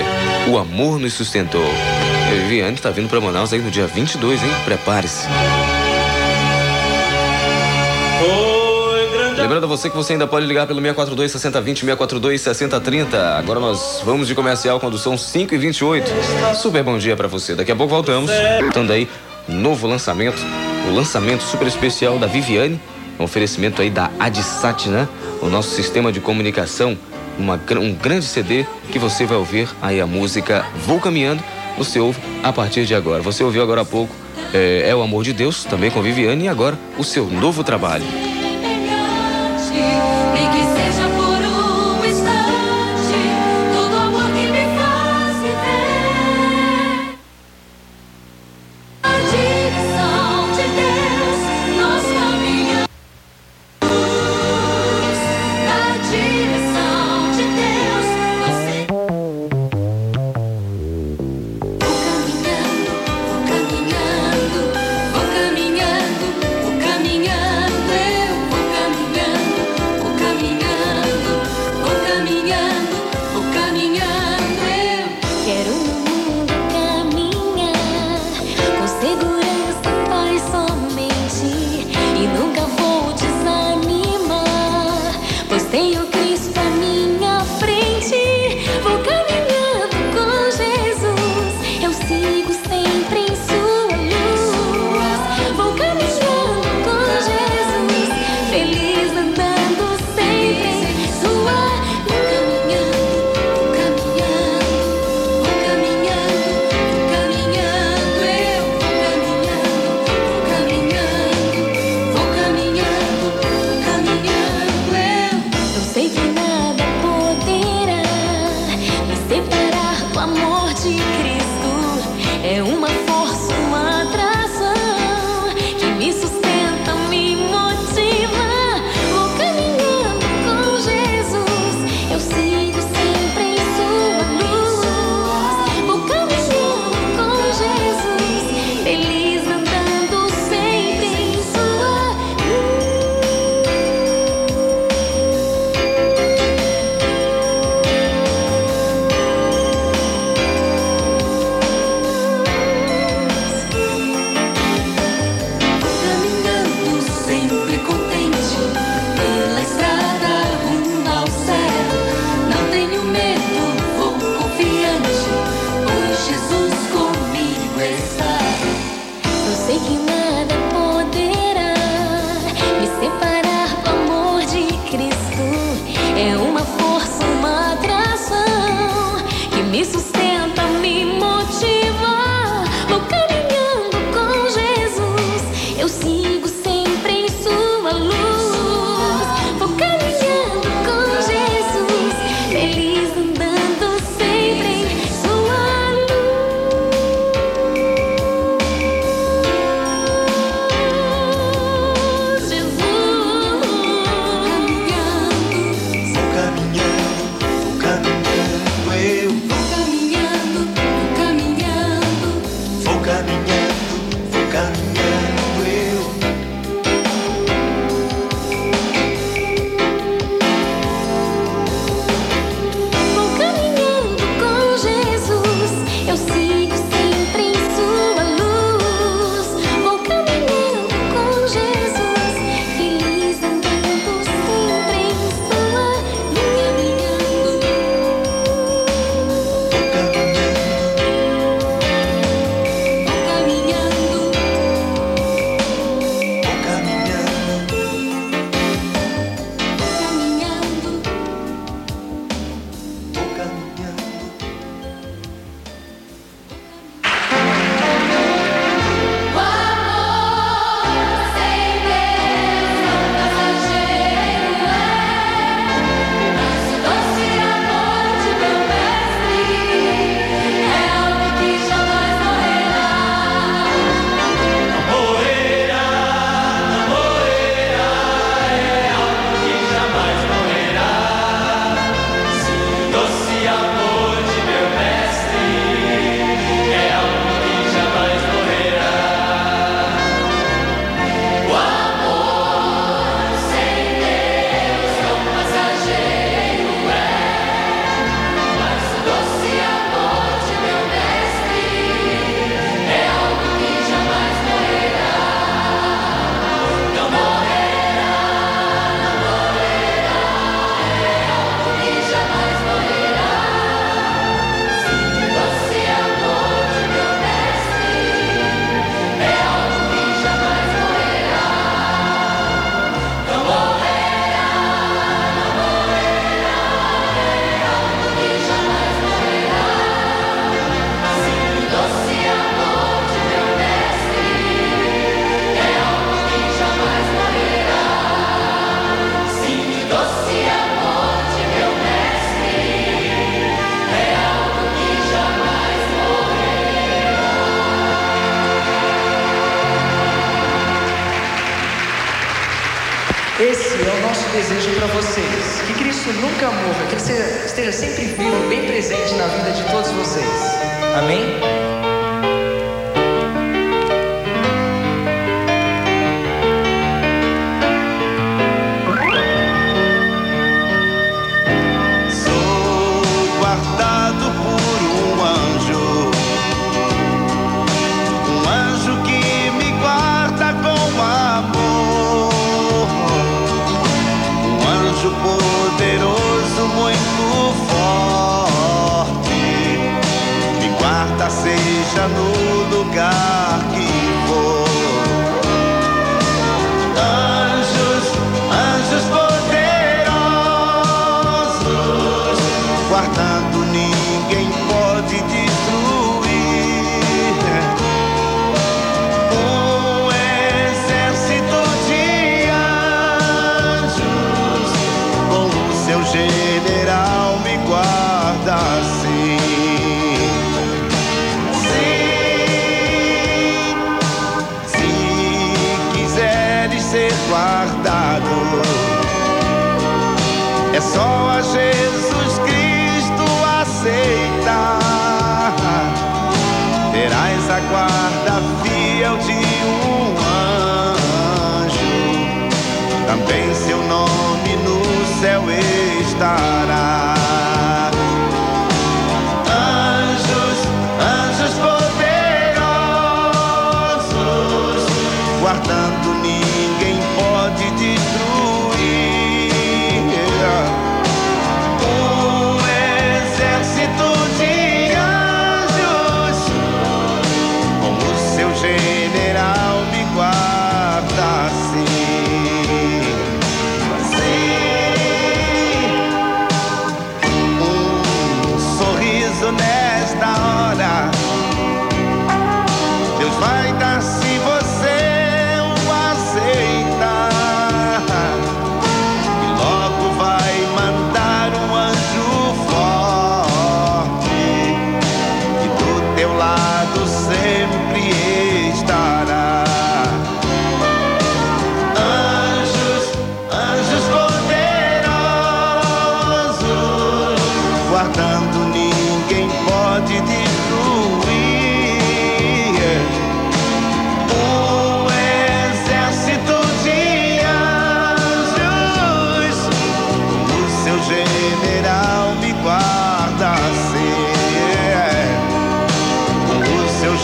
O 0.48 0.58
Amor 0.58 0.98
Nos 0.98 1.14
Sustentou. 1.14 1.70
A 2.28 2.34
Viviane 2.34 2.78
tá 2.78 2.90
vindo 2.90 3.08
pra 3.08 3.22
Manaus 3.22 3.54
aí 3.54 3.62
no 3.62 3.70
dia 3.70 3.86
22, 3.86 4.42
hein? 4.42 4.50
Prepare-se. 4.66 5.28
Grande 8.20 8.59
Lembrando 9.40 9.64
a 9.64 9.68
você 9.68 9.90
que 9.90 9.96
você 9.96 10.14
ainda 10.14 10.28
pode 10.28 10.46
ligar 10.46 10.68
pelo 10.68 10.82
642 10.82 11.32
6020 11.32 11.80
642 11.80 12.42
6030. 12.42 13.38
Agora 13.38 13.60
nós 13.60 14.02
vamos 14.04 14.28
de 14.28 14.36
comercial 14.36 14.80
quando 14.80 14.98
são 14.98 15.18
5 15.18 15.56
e 15.56 15.58
28 15.58 16.12
Super 16.56 16.84
bom 16.84 16.98
dia 16.98 17.16
pra 17.16 17.28
você. 17.28 17.56
Daqui 17.56 17.72
a 17.72 17.76
pouco 17.76 17.94
voltamos. 17.94 18.30
Voltando 18.60 18.92
aí, 18.92 19.08
novo 19.48 19.88
lançamento. 19.88 20.40
O 20.90 20.94
lançamento 20.94 21.44
super 21.44 21.68
especial 21.68 22.20
da 22.20 22.28
Viviane. 22.28 22.80
Um 23.18 23.24
oferecimento 23.24 23.82
aí 23.82 23.90
da 23.90 24.12
Adisat, 24.20 24.88
né? 24.88 25.08
O 25.42 25.48
nosso 25.48 25.70
sistema 25.70 26.12
de 26.12 26.20
comunicação. 26.20 26.98
Uma, 27.38 27.60
um 27.80 27.94
grande 27.94 28.26
CD 28.26 28.66
que 28.92 29.00
você 29.00 29.26
vai 29.26 29.38
ouvir 29.38 29.70
aí 29.82 30.02
a 30.02 30.06
música 30.06 30.66
Vou 30.86 31.00
Caminhando. 31.00 31.42
Você 31.78 32.00
ouve 32.00 32.20
a 32.44 32.52
partir 32.52 32.86
de 32.86 32.94
agora. 32.94 33.22
Você 33.22 33.42
ouviu 33.44 33.64
agora 33.64 33.82
há 33.82 33.86
pouco 33.86 34.14
é, 34.54 34.90
é 34.90 34.96
o 34.96 35.02
Amor 35.02 35.24
de 35.24 35.34
Deus, 35.34 35.64
também 35.64 35.92
com 35.92 36.02
Viviane, 36.02 36.46
e 36.46 36.48
agora 36.48 36.78
o 36.98 37.04
seu 37.04 37.28
novo 37.28 37.64
trabalho. 37.64 38.06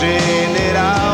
General 0.06 1.05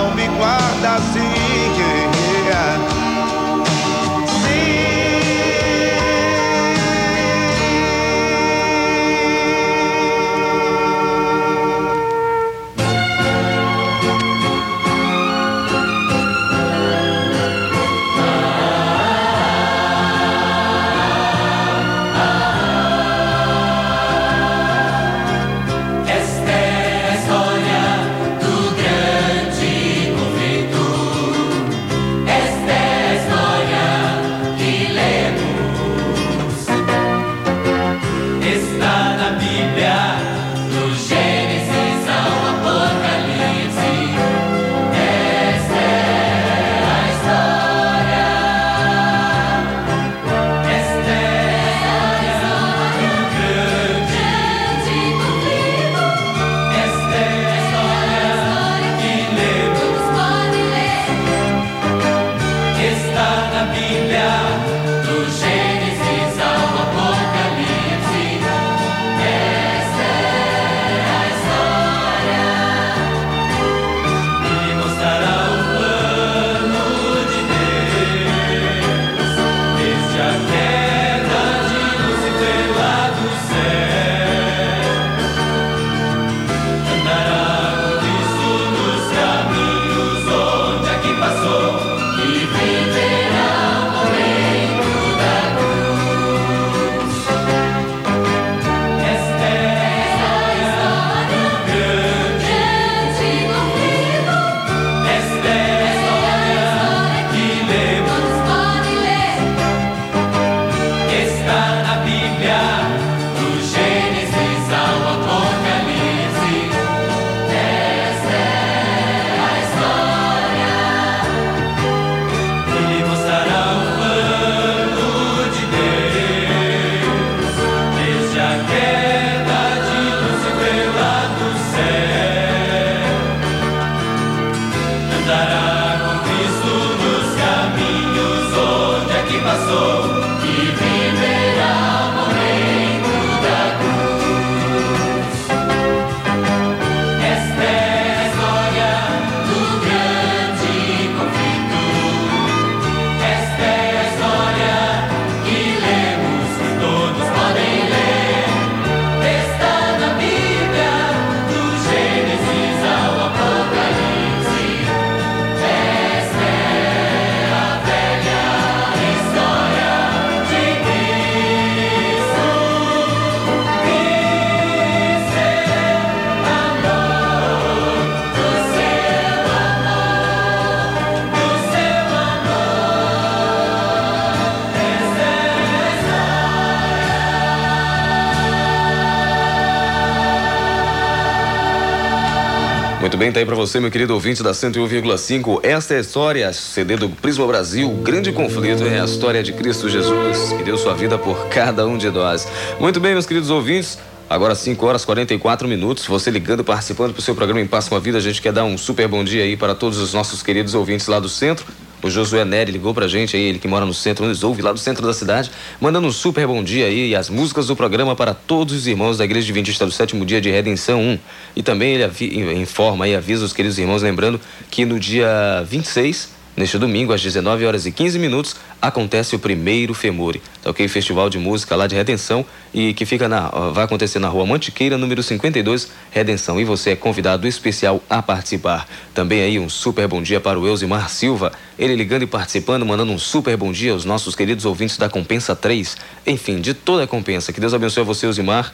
você, 193.61 193.79
meu 193.79 193.91
querido 193.91 194.15
ouvinte 194.15 194.41
da 194.41 194.53
101,5. 194.53 195.59
Esta 195.61 195.93
é 195.93 195.97
a 195.97 195.99
história, 195.99 196.51
CD 196.51 196.95
do 196.95 197.07
Prisma 197.09 197.45
Brasil. 197.45 197.91
Grande 198.01 198.31
conflito 198.31 198.83
é 198.83 198.99
a 198.99 199.05
história 199.05 199.43
de 199.43 199.53
Cristo 199.53 199.87
Jesus, 199.87 200.51
que 200.53 200.63
deu 200.63 200.75
sua 200.79 200.95
vida 200.95 201.15
por 201.15 201.47
cada 201.47 201.85
um 201.85 201.95
de 201.95 202.09
nós. 202.09 202.47
Muito 202.79 202.99
bem, 202.99 203.13
meus 203.13 203.27
queridos 203.27 203.51
ouvintes. 203.51 203.99
Agora 204.27 204.55
5 204.55 204.83
horas 204.83 205.05
44 205.05 205.67
minutos, 205.67 206.07
você 206.07 206.31
ligando, 206.31 206.63
participando 206.63 207.13
pro 207.13 207.21
seu 207.21 207.35
programa 207.35 207.61
Em 207.61 207.67
Paz 207.67 207.87
com 207.87 207.95
a 207.95 207.99
Vida, 207.99 208.17
a 208.17 208.21
gente 208.21 208.41
quer 208.41 208.51
dar 208.51 208.63
um 208.63 208.79
super 208.79 209.07
bom 209.07 209.23
dia 209.23 209.43
aí 209.43 209.55
para 209.55 209.75
todos 209.75 209.99
os 209.99 210.11
nossos 210.11 210.41
queridos 210.41 210.73
ouvintes 210.73 211.05
lá 211.05 211.19
do 211.19 211.29
centro. 211.29 211.63
O 212.03 212.09
Josué 212.09 212.43
Neri 212.43 212.71
ligou 212.71 212.93
pra 212.93 213.07
gente 213.07 213.35
aí, 213.35 213.43
ele 213.43 213.59
que 213.59 213.67
mora 213.67 213.85
no 213.85 213.93
centro, 213.93 214.25
nos 214.25 214.43
ouve 214.43 214.61
lá 214.61 214.71
do 214.71 214.79
centro 214.79 215.05
da 215.05 215.13
cidade, 215.13 215.51
mandando 215.79 216.07
um 216.07 216.11
super 216.11 216.47
bom 216.47 216.63
dia 216.63 216.87
aí 216.87 217.09
e 217.09 217.15
as 217.15 217.29
músicas 217.29 217.67
do 217.67 217.75
programa 217.75 218.15
para 218.15 218.33
todos 218.33 218.73
os 218.75 218.87
irmãos 218.87 219.17
da 219.17 219.25
Igreja 219.25 219.45
Adventista 219.45 219.85
do 219.85 219.91
Sétimo 219.91 220.25
Dia 220.25 220.41
de 220.41 220.49
Redenção 220.49 220.99
1. 220.99 221.19
E 221.55 221.63
também 221.63 221.93
ele 221.93 222.59
informa 222.59 223.07
e 223.07 223.15
avisa 223.15 223.45
os 223.45 223.53
queridos 223.53 223.77
irmãos, 223.77 224.01
lembrando 224.01 224.41
que 224.69 224.85
no 224.85 224.99
dia 224.99 225.63
26 225.67 226.40
Neste 226.55 226.77
domingo, 226.77 227.13
às 227.13 227.21
19 227.21 227.65
horas 227.65 227.85
e 227.85 227.91
15 227.91 228.19
minutos, 228.19 228.55
acontece 228.81 229.35
o 229.35 229.39
primeiro 229.39 229.93
Femore, 229.93 230.41
tá 230.61 230.69
ok? 230.69 230.85
Festival 230.87 231.29
de 231.29 231.37
música 231.37 231.75
lá 231.77 231.87
de 231.87 231.95
Redenção 231.95 232.45
e 232.73 232.93
que 232.93 233.05
fica 233.05 233.29
na, 233.29 233.47
vai 233.71 233.85
acontecer 233.85 234.19
na 234.19 234.27
rua 234.27 234.45
Mantiqueira, 234.45 234.97
número 234.97 235.23
52, 235.23 235.89
Redenção. 236.11 236.59
E 236.59 236.65
você 236.65 236.91
é 236.91 236.95
convidado 236.95 237.47
especial 237.47 238.03
a 238.09 238.21
participar. 238.21 238.85
Também 239.13 239.41
aí 239.41 239.59
um 239.59 239.69
super 239.69 240.07
bom 240.09 240.21
dia 240.21 240.41
para 240.41 240.59
o 240.59 240.67
Elzimar 240.67 241.09
Silva, 241.09 241.53
ele 241.79 241.95
ligando 241.95 242.23
e 242.23 242.27
participando, 242.27 242.85
mandando 242.85 243.13
um 243.13 243.19
super 243.19 243.55
bom 243.55 243.71
dia 243.71 243.93
aos 243.93 244.03
nossos 244.03 244.35
queridos 244.35 244.65
ouvintes 244.65 244.97
da 244.97 245.07
Compensa 245.07 245.55
3. 245.55 245.95
Enfim, 246.27 246.59
de 246.59 246.73
toda 246.73 247.03
a 247.03 247.07
compensa. 247.07 247.53
Que 247.53 247.61
Deus 247.61 247.73
abençoe 247.73 248.03
você, 248.03 248.25
Elzimar. 248.25 248.73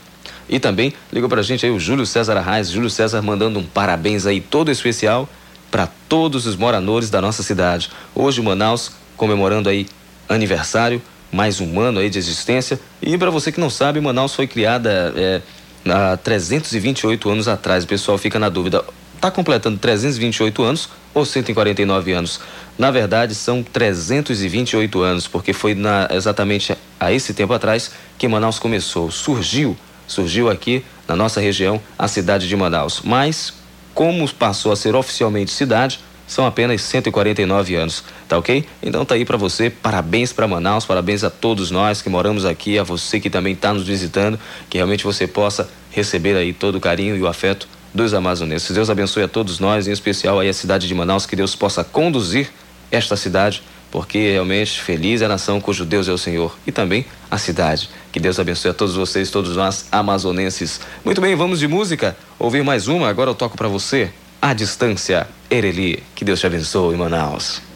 E 0.50 0.60
também 0.60 0.94
ligou 1.12 1.30
pra 1.30 1.42
gente 1.42 1.66
aí 1.66 1.72
o 1.72 1.80
Júlio 1.80 2.06
César 2.06 2.38
Arraes, 2.38 2.72
Júlio 2.72 2.90
César 2.90 3.22
mandando 3.22 3.60
um 3.60 3.64
parabéns 3.64 4.26
aí 4.26 4.40
todo 4.40 4.72
especial 4.72 5.30
para 5.70 5.88
todos 6.08 6.46
os 6.46 6.56
moradores 6.56 7.10
da 7.10 7.22
nossa 7.22 7.44
cidade. 7.44 7.90
Hoje 8.16 8.42
Manaus 8.42 8.92
comemorando 9.16 9.68
aí 9.68 9.88
aniversário, 10.30 11.02
mais 11.32 11.60
um 11.60 11.80
ano 11.80 12.00
aí 12.00 12.10
de 12.10 12.18
existência. 12.18 12.80
E 13.02 13.18
para 13.18 13.30
você 13.30 13.52
que 13.52 13.60
não 13.60 13.70
sabe, 13.70 14.00
Manaus 14.00 14.34
foi 14.34 14.48
criada 14.48 15.14
é, 15.16 15.42
há 15.90 16.18
328 16.18 17.30
anos 17.30 17.48
atrás. 17.48 17.84
O 17.84 17.88
pessoal 17.88 18.18
fica 18.18 18.40
na 18.40 18.50
dúvida, 18.50 18.84
está 19.16 19.32
completando 19.32 19.78
328 19.78 20.64
anos 20.64 20.90
ou 21.14 21.26
149 21.26 22.12
anos? 22.12 22.40
Na 22.78 22.92
verdade, 22.92 23.34
são 23.34 23.64
328 23.64 25.02
anos, 25.02 25.28
porque 25.28 25.52
foi 25.52 25.74
na, 25.74 26.08
exatamente 26.12 26.78
a 27.00 27.12
esse 27.12 27.34
tempo 27.34 27.54
atrás 27.54 27.92
que 28.18 28.28
Manaus 28.28 28.60
começou, 28.60 29.10
surgiu, 29.10 29.76
surgiu 30.08 30.50
aqui 30.50 30.84
na 31.08 31.16
nossa 31.16 31.42
região 31.42 31.82
a 31.98 32.08
cidade 32.08 32.48
de 32.48 32.56
Manaus. 32.56 33.02
Mas 33.04 33.54
como 33.98 34.32
passou 34.32 34.72
a 34.72 34.76
ser 34.76 34.94
oficialmente 34.94 35.50
cidade, 35.50 36.00
são 36.28 36.46
apenas 36.46 36.84
149 36.84 37.74
anos, 37.74 38.04
tá 38.28 38.38
ok? 38.38 38.64
Então 38.84 39.04
tá 39.04 39.16
aí 39.16 39.26
para 39.26 39.38
você, 39.38 39.72
parabéns 39.72 40.32
para 40.32 40.48
Manaus, 40.48 40.86
parabéns 40.86 41.24
a 41.24 41.32
todos 41.32 41.72
nós 41.72 42.00
que 42.00 42.08
moramos 42.08 42.46
aqui, 42.46 42.78
a 42.78 42.84
você 42.84 43.20
que 43.20 43.28
também 43.28 43.54
está 43.54 43.74
nos 43.74 43.88
visitando, 43.88 44.40
que 44.70 44.78
realmente 44.78 45.04
você 45.04 45.26
possa 45.26 45.68
receber 45.90 46.38
aí 46.38 46.54
todo 46.54 46.76
o 46.76 46.80
carinho 46.80 47.18
e 47.18 47.22
o 47.24 47.28
afeto 47.28 47.68
dos 47.92 48.14
amazonenses. 48.14 48.70
Deus 48.70 48.88
abençoe 48.88 49.24
a 49.24 49.28
todos 49.28 49.58
nós, 49.58 49.88
em 49.88 49.92
especial 49.92 50.40
aí 50.40 50.48
a 50.48 50.54
cidade 50.54 50.88
de 50.88 50.94
Manaus, 50.94 51.26
que 51.26 51.36
Deus 51.36 51.56
possa 51.56 51.84
conduzir 51.84 52.52
esta 52.92 53.16
cidade, 53.16 53.64
porque 53.90 54.30
realmente 54.30 54.80
feliz 54.80 55.24
é 55.24 55.26
a 55.26 55.30
nação 55.30 55.60
cujo 55.60 55.84
Deus 55.84 56.08
é 56.08 56.12
o 56.12 56.20
Senhor 56.20 56.56
e 56.68 56.72
também 56.72 57.04
a 57.32 57.40
cidade. 57.40 57.90
Que 58.18 58.24
Deus 58.24 58.40
abençoe 58.40 58.72
a 58.72 58.74
todos 58.74 58.96
vocês, 58.96 59.30
todos 59.30 59.56
nós 59.56 59.86
amazonenses. 59.92 60.82
Muito 61.06 61.22
bem, 61.22 61.36
vamos 61.36 61.60
de 61.60 61.68
música. 61.68 62.18
Ouvir 62.40 62.64
mais 62.64 62.88
uma, 62.88 63.08
agora 63.08 63.30
eu 63.30 63.36
toco 63.36 63.56
para 63.56 63.68
você. 63.68 64.10
A 64.42 64.56
distância, 64.56 65.28
Ereli. 65.52 66.02
Que 66.16 66.26
Deus 66.26 66.40
te 66.40 66.48
abençoe, 66.48 66.98
Manaus. 66.98 67.67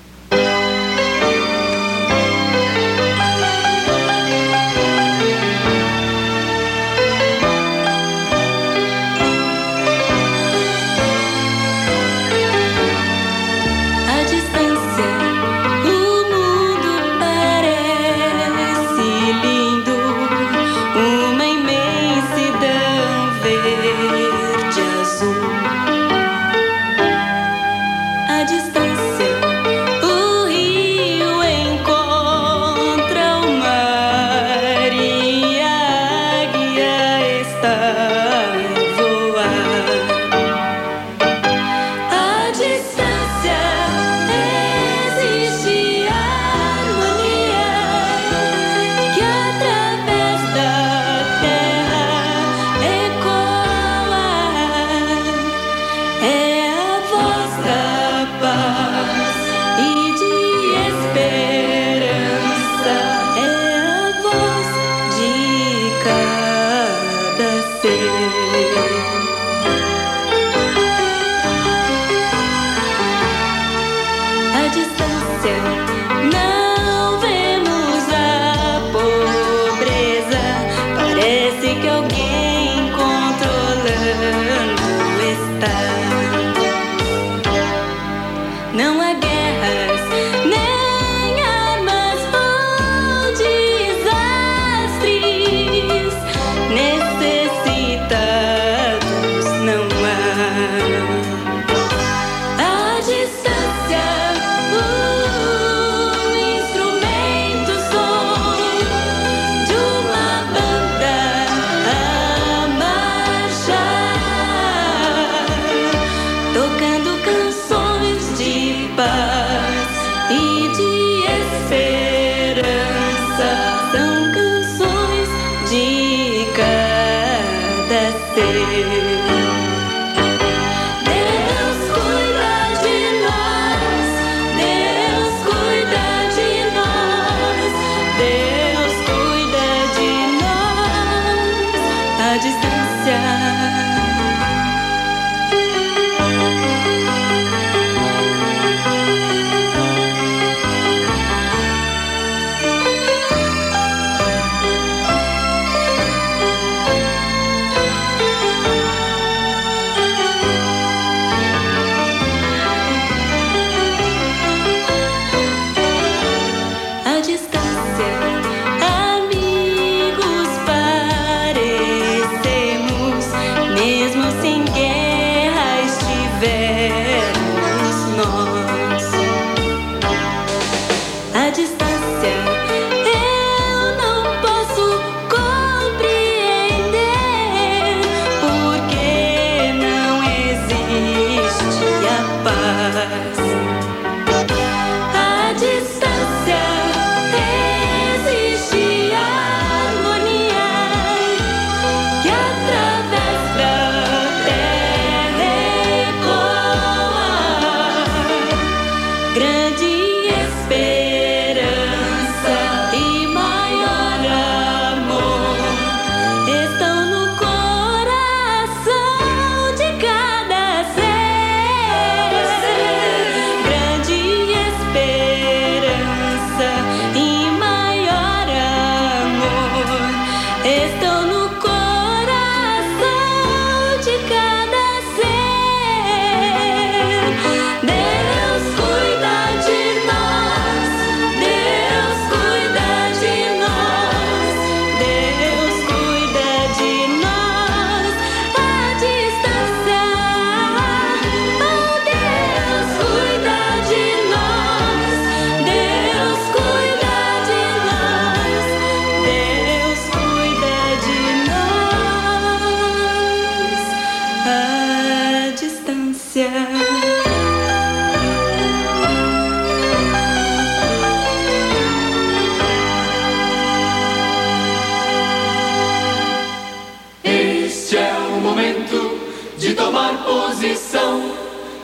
Este 277.24 277.98
é 277.98 278.14
o 278.28 278.42
momento 278.42 279.20
de 279.60 279.76
tomar 279.76 280.24
posição 280.24 281.32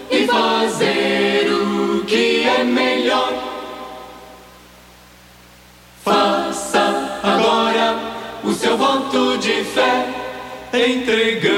e 0.09 0.25
fazer 0.25 1.51
o 1.51 2.03
que 2.05 2.41
é 2.47 2.63
melhor. 2.63 3.33
Faça 6.03 7.19
agora 7.21 7.95
o 8.43 8.51
seu 8.53 8.75
voto 8.75 9.37
de 9.37 9.63
fé, 9.63 10.07
entregando 10.73 11.56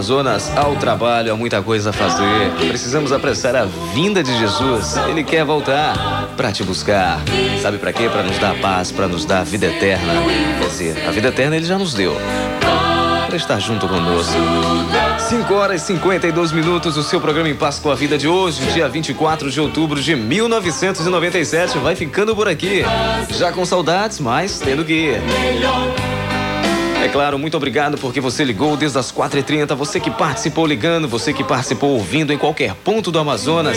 Amazonas, 0.00 0.50
ao 0.56 0.76
trabalho, 0.76 1.30
há 1.30 1.36
muita 1.36 1.60
coisa 1.60 1.90
a 1.90 1.92
fazer. 1.92 2.50
Precisamos 2.68 3.12
apressar 3.12 3.54
a 3.54 3.66
vinda 3.92 4.22
de 4.22 4.34
Jesus. 4.38 4.96
Ele 5.10 5.22
quer 5.22 5.44
voltar 5.44 6.26
para 6.38 6.50
te 6.50 6.64
buscar. 6.64 7.20
Sabe 7.60 7.76
para 7.76 7.92
quê? 7.92 8.08
Para 8.08 8.22
nos 8.22 8.38
dar 8.38 8.58
paz, 8.60 8.90
para 8.90 9.06
nos 9.06 9.26
dar 9.26 9.44
vida 9.44 9.66
eterna. 9.66 10.14
Quer 10.58 10.68
dizer, 10.68 11.06
a 11.06 11.10
vida 11.10 11.28
eterna 11.28 11.54
ele 11.54 11.66
já 11.66 11.76
nos 11.76 11.92
deu. 11.92 12.16
Para 13.26 13.36
estar 13.36 13.60
junto 13.60 13.86
conosco. 13.86 14.32
5 15.18 15.52
horas 15.52 15.82
e 15.82 15.86
52 15.88 16.52
minutos, 16.52 16.96
o 16.96 17.02
seu 17.02 17.20
programa 17.20 17.50
em 17.50 17.54
Paz 17.54 17.78
com 17.78 17.90
a 17.90 17.94
Vida 17.94 18.16
de 18.16 18.26
hoje, 18.26 18.64
dia 18.72 18.88
24 18.88 19.50
de 19.50 19.60
outubro 19.60 20.00
de 20.00 20.16
1997, 20.16 21.76
vai 21.76 21.94
ficando 21.94 22.34
por 22.34 22.48
aqui. 22.48 22.82
Já 23.36 23.52
com 23.52 23.66
saudades, 23.66 24.18
mas 24.18 24.60
tendo 24.60 24.82
que 24.82 24.94
ir. 24.94 25.20
É 27.02 27.08
claro, 27.08 27.38
muito 27.38 27.56
obrigado 27.56 27.96
porque 27.98 28.20
você 28.20 28.44
ligou 28.44 28.76
desde 28.76 28.98
as 28.98 29.10
4h30, 29.10 29.74
você 29.74 29.98
que 29.98 30.10
participou 30.10 30.66
ligando, 30.66 31.08
você 31.08 31.32
que 31.32 31.42
participou 31.42 31.90
ouvindo 31.90 32.32
em 32.32 32.38
qualquer 32.38 32.74
ponto 32.74 33.10
do 33.10 33.18
Amazonas. 33.18 33.76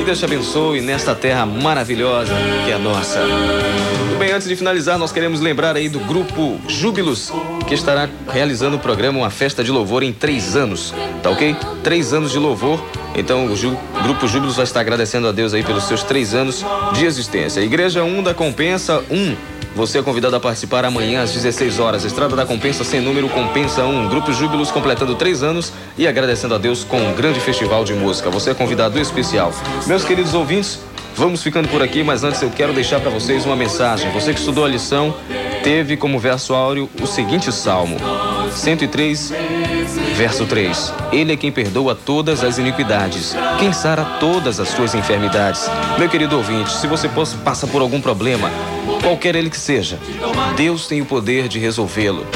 E 0.00 0.04
Deus 0.04 0.18
te 0.18 0.24
abençoe 0.24 0.80
nesta 0.80 1.14
terra 1.14 1.44
maravilhosa 1.44 2.32
que 2.64 2.70
é 2.70 2.74
a 2.74 2.78
nossa. 2.78 3.18
Tudo 3.20 4.18
bem, 4.18 4.30
antes 4.32 4.46
de 4.46 4.54
finalizar, 4.54 4.96
nós 4.96 5.10
queremos 5.10 5.40
lembrar 5.40 5.74
aí 5.76 5.88
do 5.88 5.98
grupo 6.00 6.58
Júbilos, 6.68 7.32
que 7.66 7.74
estará 7.74 8.08
realizando 8.32 8.76
o 8.76 8.78
programa 8.78 9.18
Uma 9.18 9.30
Festa 9.30 9.64
de 9.64 9.70
Louvor 9.72 10.02
em 10.04 10.12
três 10.12 10.54
anos, 10.54 10.94
tá 11.22 11.30
ok? 11.30 11.56
Três 11.82 12.12
anos 12.12 12.30
de 12.30 12.38
louvor. 12.38 12.82
Então 13.14 13.46
o 13.46 13.56
Ju- 13.56 13.76
Grupo 14.04 14.26
Júbilos 14.28 14.54
vai 14.56 14.64
estar 14.64 14.80
agradecendo 14.80 15.26
a 15.26 15.32
Deus 15.32 15.52
aí 15.52 15.62
pelos 15.64 15.84
seus 15.84 16.02
três 16.04 16.32
anos 16.32 16.64
de 16.94 17.04
existência. 17.04 17.60
Igreja 17.60 18.04
1 18.04 18.22
da 18.22 18.32
Compensa 18.32 19.02
1. 19.10 19.34
Você 19.74 19.98
é 19.98 20.02
convidado 20.02 20.36
a 20.36 20.40
participar 20.40 20.84
amanhã 20.84 21.22
às 21.22 21.32
16 21.32 21.78
horas. 21.78 22.04
Estrada 22.04 22.36
da 22.36 22.44
Compensa 22.44 22.84
sem 22.84 23.00
número 23.00 23.28
Compensa 23.28 23.84
1. 23.84 24.08
Grupo 24.08 24.32
Júbilos 24.32 24.70
completando 24.70 25.14
três 25.14 25.42
anos 25.42 25.72
e 25.96 26.06
agradecendo 26.06 26.54
a 26.54 26.58
Deus 26.58 26.84
com 26.84 26.98
um 26.98 27.14
grande 27.14 27.40
festival 27.40 27.82
de 27.82 27.94
música. 27.94 28.28
Você 28.28 28.50
é 28.50 28.54
convidado 28.54 29.00
especial. 29.00 29.52
Meus 29.86 30.04
queridos 30.04 30.34
ouvintes, 30.34 30.78
vamos 31.16 31.42
ficando 31.42 31.68
por 31.68 31.82
aqui, 31.82 32.02
mas 32.02 32.22
antes 32.22 32.42
eu 32.42 32.50
quero 32.50 32.74
deixar 32.74 33.00
para 33.00 33.10
vocês 33.10 33.46
uma 33.46 33.56
mensagem. 33.56 34.10
Você 34.12 34.34
que 34.34 34.40
estudou 34.40 34.66
a 34.66 34.68
lição 34.68 35.14
teve 35.62 35.96
como 35.96 36.18
verso 36.18 36.52
áureo 36.52 36.90
o 37.00 37.06
seguinte 37.06 37.50
salmo: 37.50 37.96
103, 38.54 39.32
verso 40.12 40.46
3. 40.46 40.92
Ele 41.12 41.32
é 41.32 41.36
quem 41.36 41.50
perdoa 41.50 41.94
todas 41.94 42.44
as 42.44 42.58
iniquidades, 42.58 43.34
quem 43.58 43.72
sara 43.72 44.04
todas 44.20 44.60
as 44.60 44.68
suas 44.68 44.94
enfermidades. 44.94 45.68
Meu 45.98 46.08
querido 46.08 46.36
ouvinte, 46.36 46.70
se 46.72 46.86
você 46.86 47.08
passa 47.44 47.66
por 47.66 47.82
algum 47.82 48.00
problema, 48.00 48.50
qualquer 49.02 49.34
ele 49.34 49.50
que 49.50 49.58
seja, 49.58 49.98
Deus 50.56 50.86
tem 50.86 51.00
o 51.00 51.06
poder 51.06 51.48
de 51.48 51.58
resolvê-lo. 51.58 52.26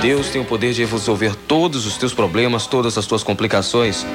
Deus 0.00 0.28
tem 0.28 0.40
o 0.40 0.44
poder 0.44 0.72
de 0.72 0.84
resolver 0.84 1.34
todos 1.34 1.86
os 1.86 1.96
teus 1.96 2.14
problemas, 2.14 2.66
todas 2.66 2.96
as 2.96 3.06
tuas 3.06 3.22
complicações 3.22 4.06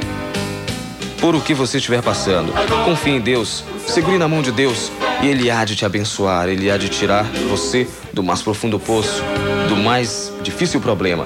por 1.23 1.35
o 1.35 1.39
que 1.41 1.53
você 1.53 1.77
estiver 1.77 2.01
passando. 2.01 2.51
Confie 2.83 3.11
em 3.11 3.21
Deus, 3.21 3.63
segure 3.87 4.17
na 4.17 4.27
mão 4.27 4.41
de 4.41 4.51
Deus 4.51 4.91
e 5.21 5.27
Ele 5.27 5.49
há 5.49 5.63
de 5.63 5.73
te 5.73 5.85
abençoar, 5.85 6.49
Ele 6.49 6.69
há 6.69 6.75
de 6.77 6.89
tirar 6.89 7.23
você 7.49 7.87
do 8.11 8.21
mais 8.21 8.41
profundo 8.41 8.77
poço, 8.77 9.23
do 9.69 9.77
mais 9.77 10.33
difícil 10.43 10.81
problema. 10.81 11.25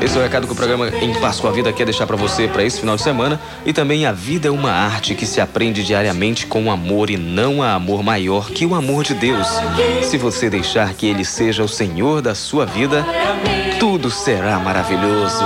Esse 0.00 0.16
é 0.16 0.20
o 0.20 0.22
recado 0.22 0.46
que 0.46 0.52
o 0.52 0.56
programa 0.56 0.88
Em 0.88 1.12
Paz 1.20 1.40
com 1.40 1.48
a 1.48 1.50
Vida 1.50 1.72
quer 1.72 1.84
deixar 1.84 2.06
para 2.06 2.16
você 2.16 2.46
para 2.46 2.62
esse 2.62 2.78
final 2.78 2.94
de 2.94 3.02
semana. 3.02 3.40
E 3.66 3.72
também 3.72 4.06
a 4.06 4.12
vida 4.12 4.46
é 4.46 4.50
uma 4.50 4.70
arte 4.70 5.12
que 5.12 5.26
se 5.26 5.40
aprende 5.40 5.82
diariamente 5.82 6.46
com 6.46 6.70
amor 6.70 7.10
e 7.10 7.16
não 7.16 7.62
há 7.62 7.74
amor 7.74 8.02
maior 8.04 8.48
que 8.50 8.64
o 8.64 8.76
amor 8.76 9.02
de 9.02 9.14
Deus. 9.14 9.48
Se 10.04 10.16
você 10.16 10.48
deixar 10.48 10.94
que 10.94 11.06
Ele 11.06 11.24
seja 11.24 11.64
o 11.64 11.68
Senhor 11.68 12.22
da 12.22 12.32
sua 12.32 12.64
vida, 12.64 13.04
tudo 13.80 14.08
será 14.08 14.60
maravilhoso. 14.60 15.44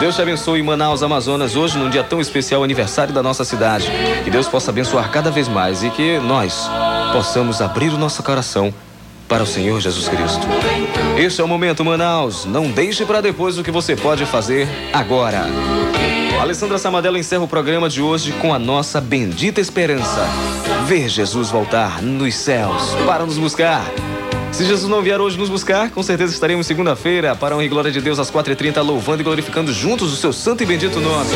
Deus 0.00 0.16
te 0.16 0.22
abençoe 0.22 0.58
em 0.58 0.64
Manaus, 0.64 1.00
Amazonas, 1.04 1.54
hoje 1.54 1.78
num 1.78 1.88
dia 1.88 2.02
tão 2.02 2.20
especial, 2.20 2.64
aniversário 2.64 3.14
da 3.14 3.22
nossa 3.22 3.44
cidade. 3.44 3.88
Que 4.24 4.30
Deus 4.30 4.48
possa 4.48 4.72
abençoar 4.72 5.12
cada 5.12 5.30
vez 5.30 5.46
mais 5.46 5.84
e 5.84 5.90
que 5.90 6.18
nós 6.18 6.68
possamos 7.12 7.62
abrir 7.62 7.92
o 7.92 7.98
nosso 7.98 8.20
coração 8.24 8.74
para 9.28 9.44
o 9.44 9.46
Senhor 9.46 9.80
Jesus 9.80 10.08
Cristo. 10.08 10.46
Este 11.16 11.40
é 11.40 11.44
o 11.44 11.48
momento, 11.48 11.84
Manaus. 11.84 12.44
Não 12.44 12.70
deixe 12.70 13.04
para 13.04 13.20
depois 13.20 13.58
o 13.58 13.62
que 13.62 13.70
você 13.70 13.94
pode 13.94 14.24
fazer 14.24 14.66
agora. 14.92 15.46
Alessandra 16.40 16.78
Samadella 16.78 17.18
encerra 17.18 17.44
o 17.44 17.48
programa 17.48 17.88
de 17.88 18.02
hoje 18.02 18.32
com 18.32 18.52
a 18.52 18.58
nossa 18.58 19.00
bendita 19.00 19.60
esperança. 19.60 20.26
Ver 20.86 21.08
Jesus 21.08 21.50
voltar 21.50 22.02
nos 22.02 22.34
céus 22.34 22.94
para 23.06 23.24
nos 23.24 23.38
buscar. 23.38 23.84
Se 24.52 24.66
Jesus 24.66 24.88
não 24.88 25.00
vier 25.00 25.18
hoje 25.18 25.38
nos 25.38 25.48
buscar, 25.48 25.90
com 25.90 26.02
certeza 26.02 26.34
estaremos 26.34 26.66
segunda-feira 26.66 27.34
para 27.34 27.54
a 27.54 27.56
honra 27.56 27.64
e 27.64 27.68
glória 27.68 27.90
de 27.90 28.02
Deus 28.02 28.18
às 28.18 28.30
4h30, 28.30 28.82
louvando 28.82 29.22
e 29.22 29.24
glorificando 29.24 29.72
juntos 29.72 30.12
o 30.12 30.16
seu 30.16 30.30
santo 30.30 30.62
e 30.62 30.66
bendito 30.66 31.00
nome. 31.00 31.30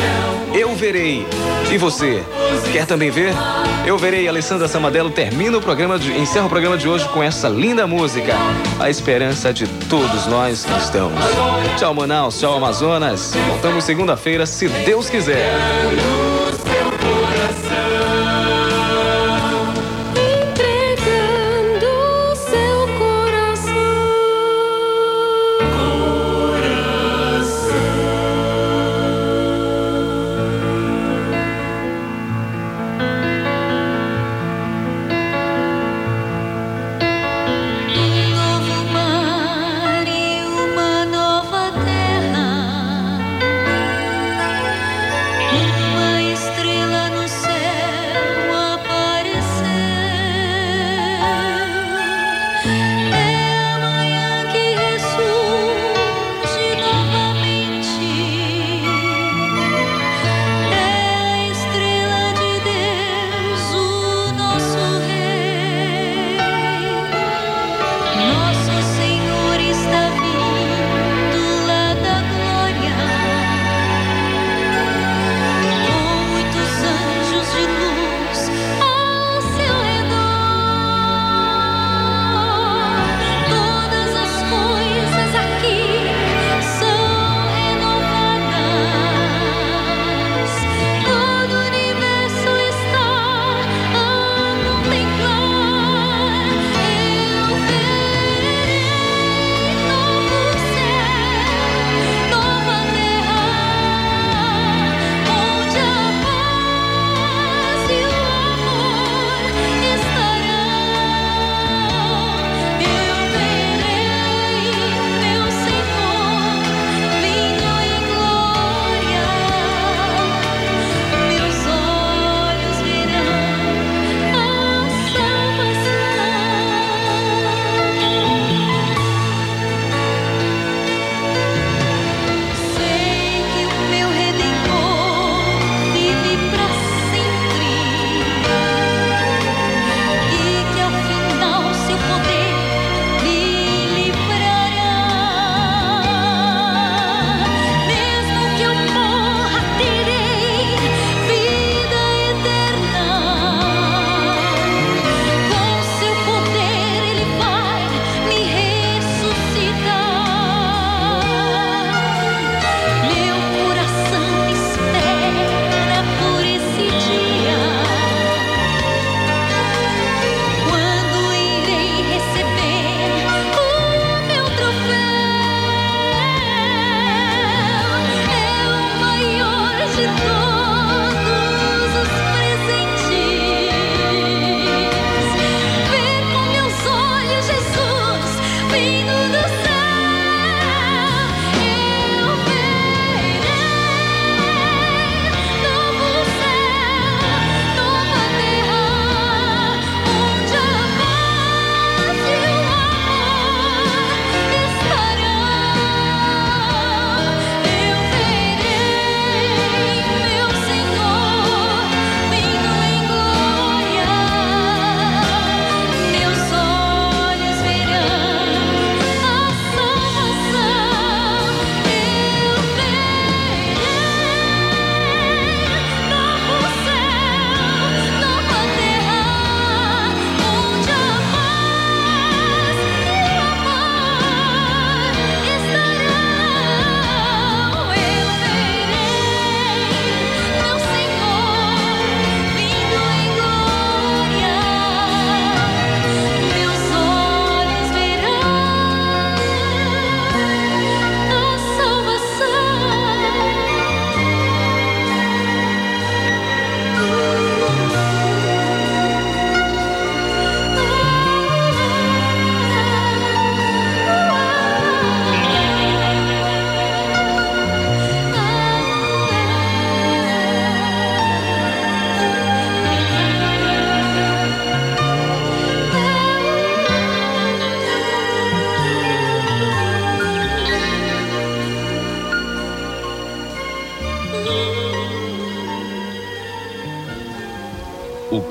Eu 0.53 0.75
verei. 0.75 1.25
E 1.71 1.77
você? 1.79 2.23
Quer 2.71 2.85
também 2.85 3.09
ver? 3.09 3.33
Eu 3.87 3.97
verei. 3.97 4.27
Alessandra 4.27 4.67
Samadelo 4.67 5.09
termina 5.09 5.57
o 5.57 5.61
programa, 5.61 5.97
de, 5.97 6.11
encerra 6.11 6.45
o 6.45 6.49
programa 6.49 6.77
de 6.77 6.87
hoje 6.87 7.09
com 7.09 7.23
essa 7.23 7.49
linda 7.49 7.87
música. 7.87 8.35
A 8.79 8.87
esperança 8.87 9.51
de 9.51 9.67
todos 9.89 10.27
nós 10.27 10.63
cristãos. 10.63 11.13
Tchau, 11.75 11.95
Manaus. 11.95 12.39
Tchau, 12.39 12.55
Amazonas. 12.55 13.33
Voltamos 13.47 13.83
segunda-feira, 13.83 14.45
se 14.45 14.67
Deus 14.67 15.09
quiser. 15.09 15.51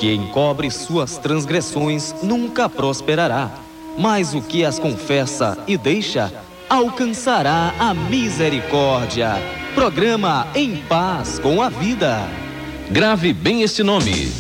Que 0.07 0.15
encobre 0.15 0.71
suas 0.71 1.19
transgressões 1.19 2.15
nunca 2.23 2.69
prosperará, 2.69 3.51
mas 3.99 4.35
o 4.35 4.41
que 4.41 4.65
as 4.65 4.79
confessa 4.79 5.59
e 5.67 5.77
deixa 5.77 6.33
alcançará 6.69 7.75
a 7.77 7.93
misericórdia. 7.93 9.33
Programa 9.75 10.47
Em 10.55 10.77
Paz 10.77 11.41
com 11.41 11.61
a 11.61 11.69
Vida. 11.69 12.21
Grave 12.89 13.33
bem 13.33 13.63
este 13.63 13.83
nome. 13.83 14.33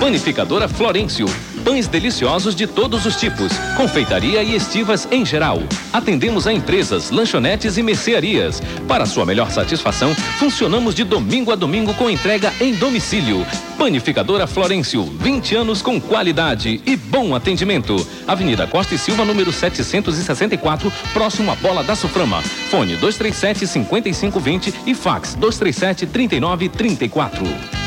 Panificadora 0.00 0.66
Florêncio. 0.66 1.26
Pães 1.62 1.86
deliciosos 1.86 2.56
de 2.56 2.66
todos 2.66 3.06
os 3.06 3.14
tipos, 3.16 3.52
confeitaria 3.76 4.42
e 4.42 4.56
estivas 4.56 5.06
em 5.12 5.24
geral. 5.24 5.62
Atendemos 5.92 6.46
a 6.46 6.52
empresas, 6.52 7.10
lanchonetes 7.10 7.76
e 7.76 7.82
mercearias. 7.82 8.60
Para 8.88 9.06
sua 9.06 9.24
melhor 9.24 9.50
satisfação, 9.50 10.12
funcionamos 10.40 10.94
de 10.94 11.04
domingo 11.04 11.52
a 11.52 11.54
domingo 11.54 11.94
com 11.94 12.10
entrega 12.10 12.52
em 12.60 12.74
domicílio. 12.74 13.46
Panificadora 13.82 14.46
Florêncio, 14.46 15.02
20 15.02 15.56
anos 15.56 15.82
com 15.82 16.00
qualidade 16.00 16.80
e 16.86 16.94
bom 16.94 17.34
atendimento. 17.34 17.96
Avenida 18.28 18.64
Costa 18.64 18.94
e 18.94 18.98
Silva, 18.98 19.24
número 19.24 19.52
764, 19.52 20.92
próximo 21.12 21.50
à 21.50 21.56
Bola 21.56 21.82
da 21.82 21.96
Suframa. 21.96 22.40
Fone 22.70 22.94
237 22.94 23.66
5520 23.66 24.72
e 24.86 24.94
fax 24.94 25.34
237 25.34 26.06
3934. 26.06 27.81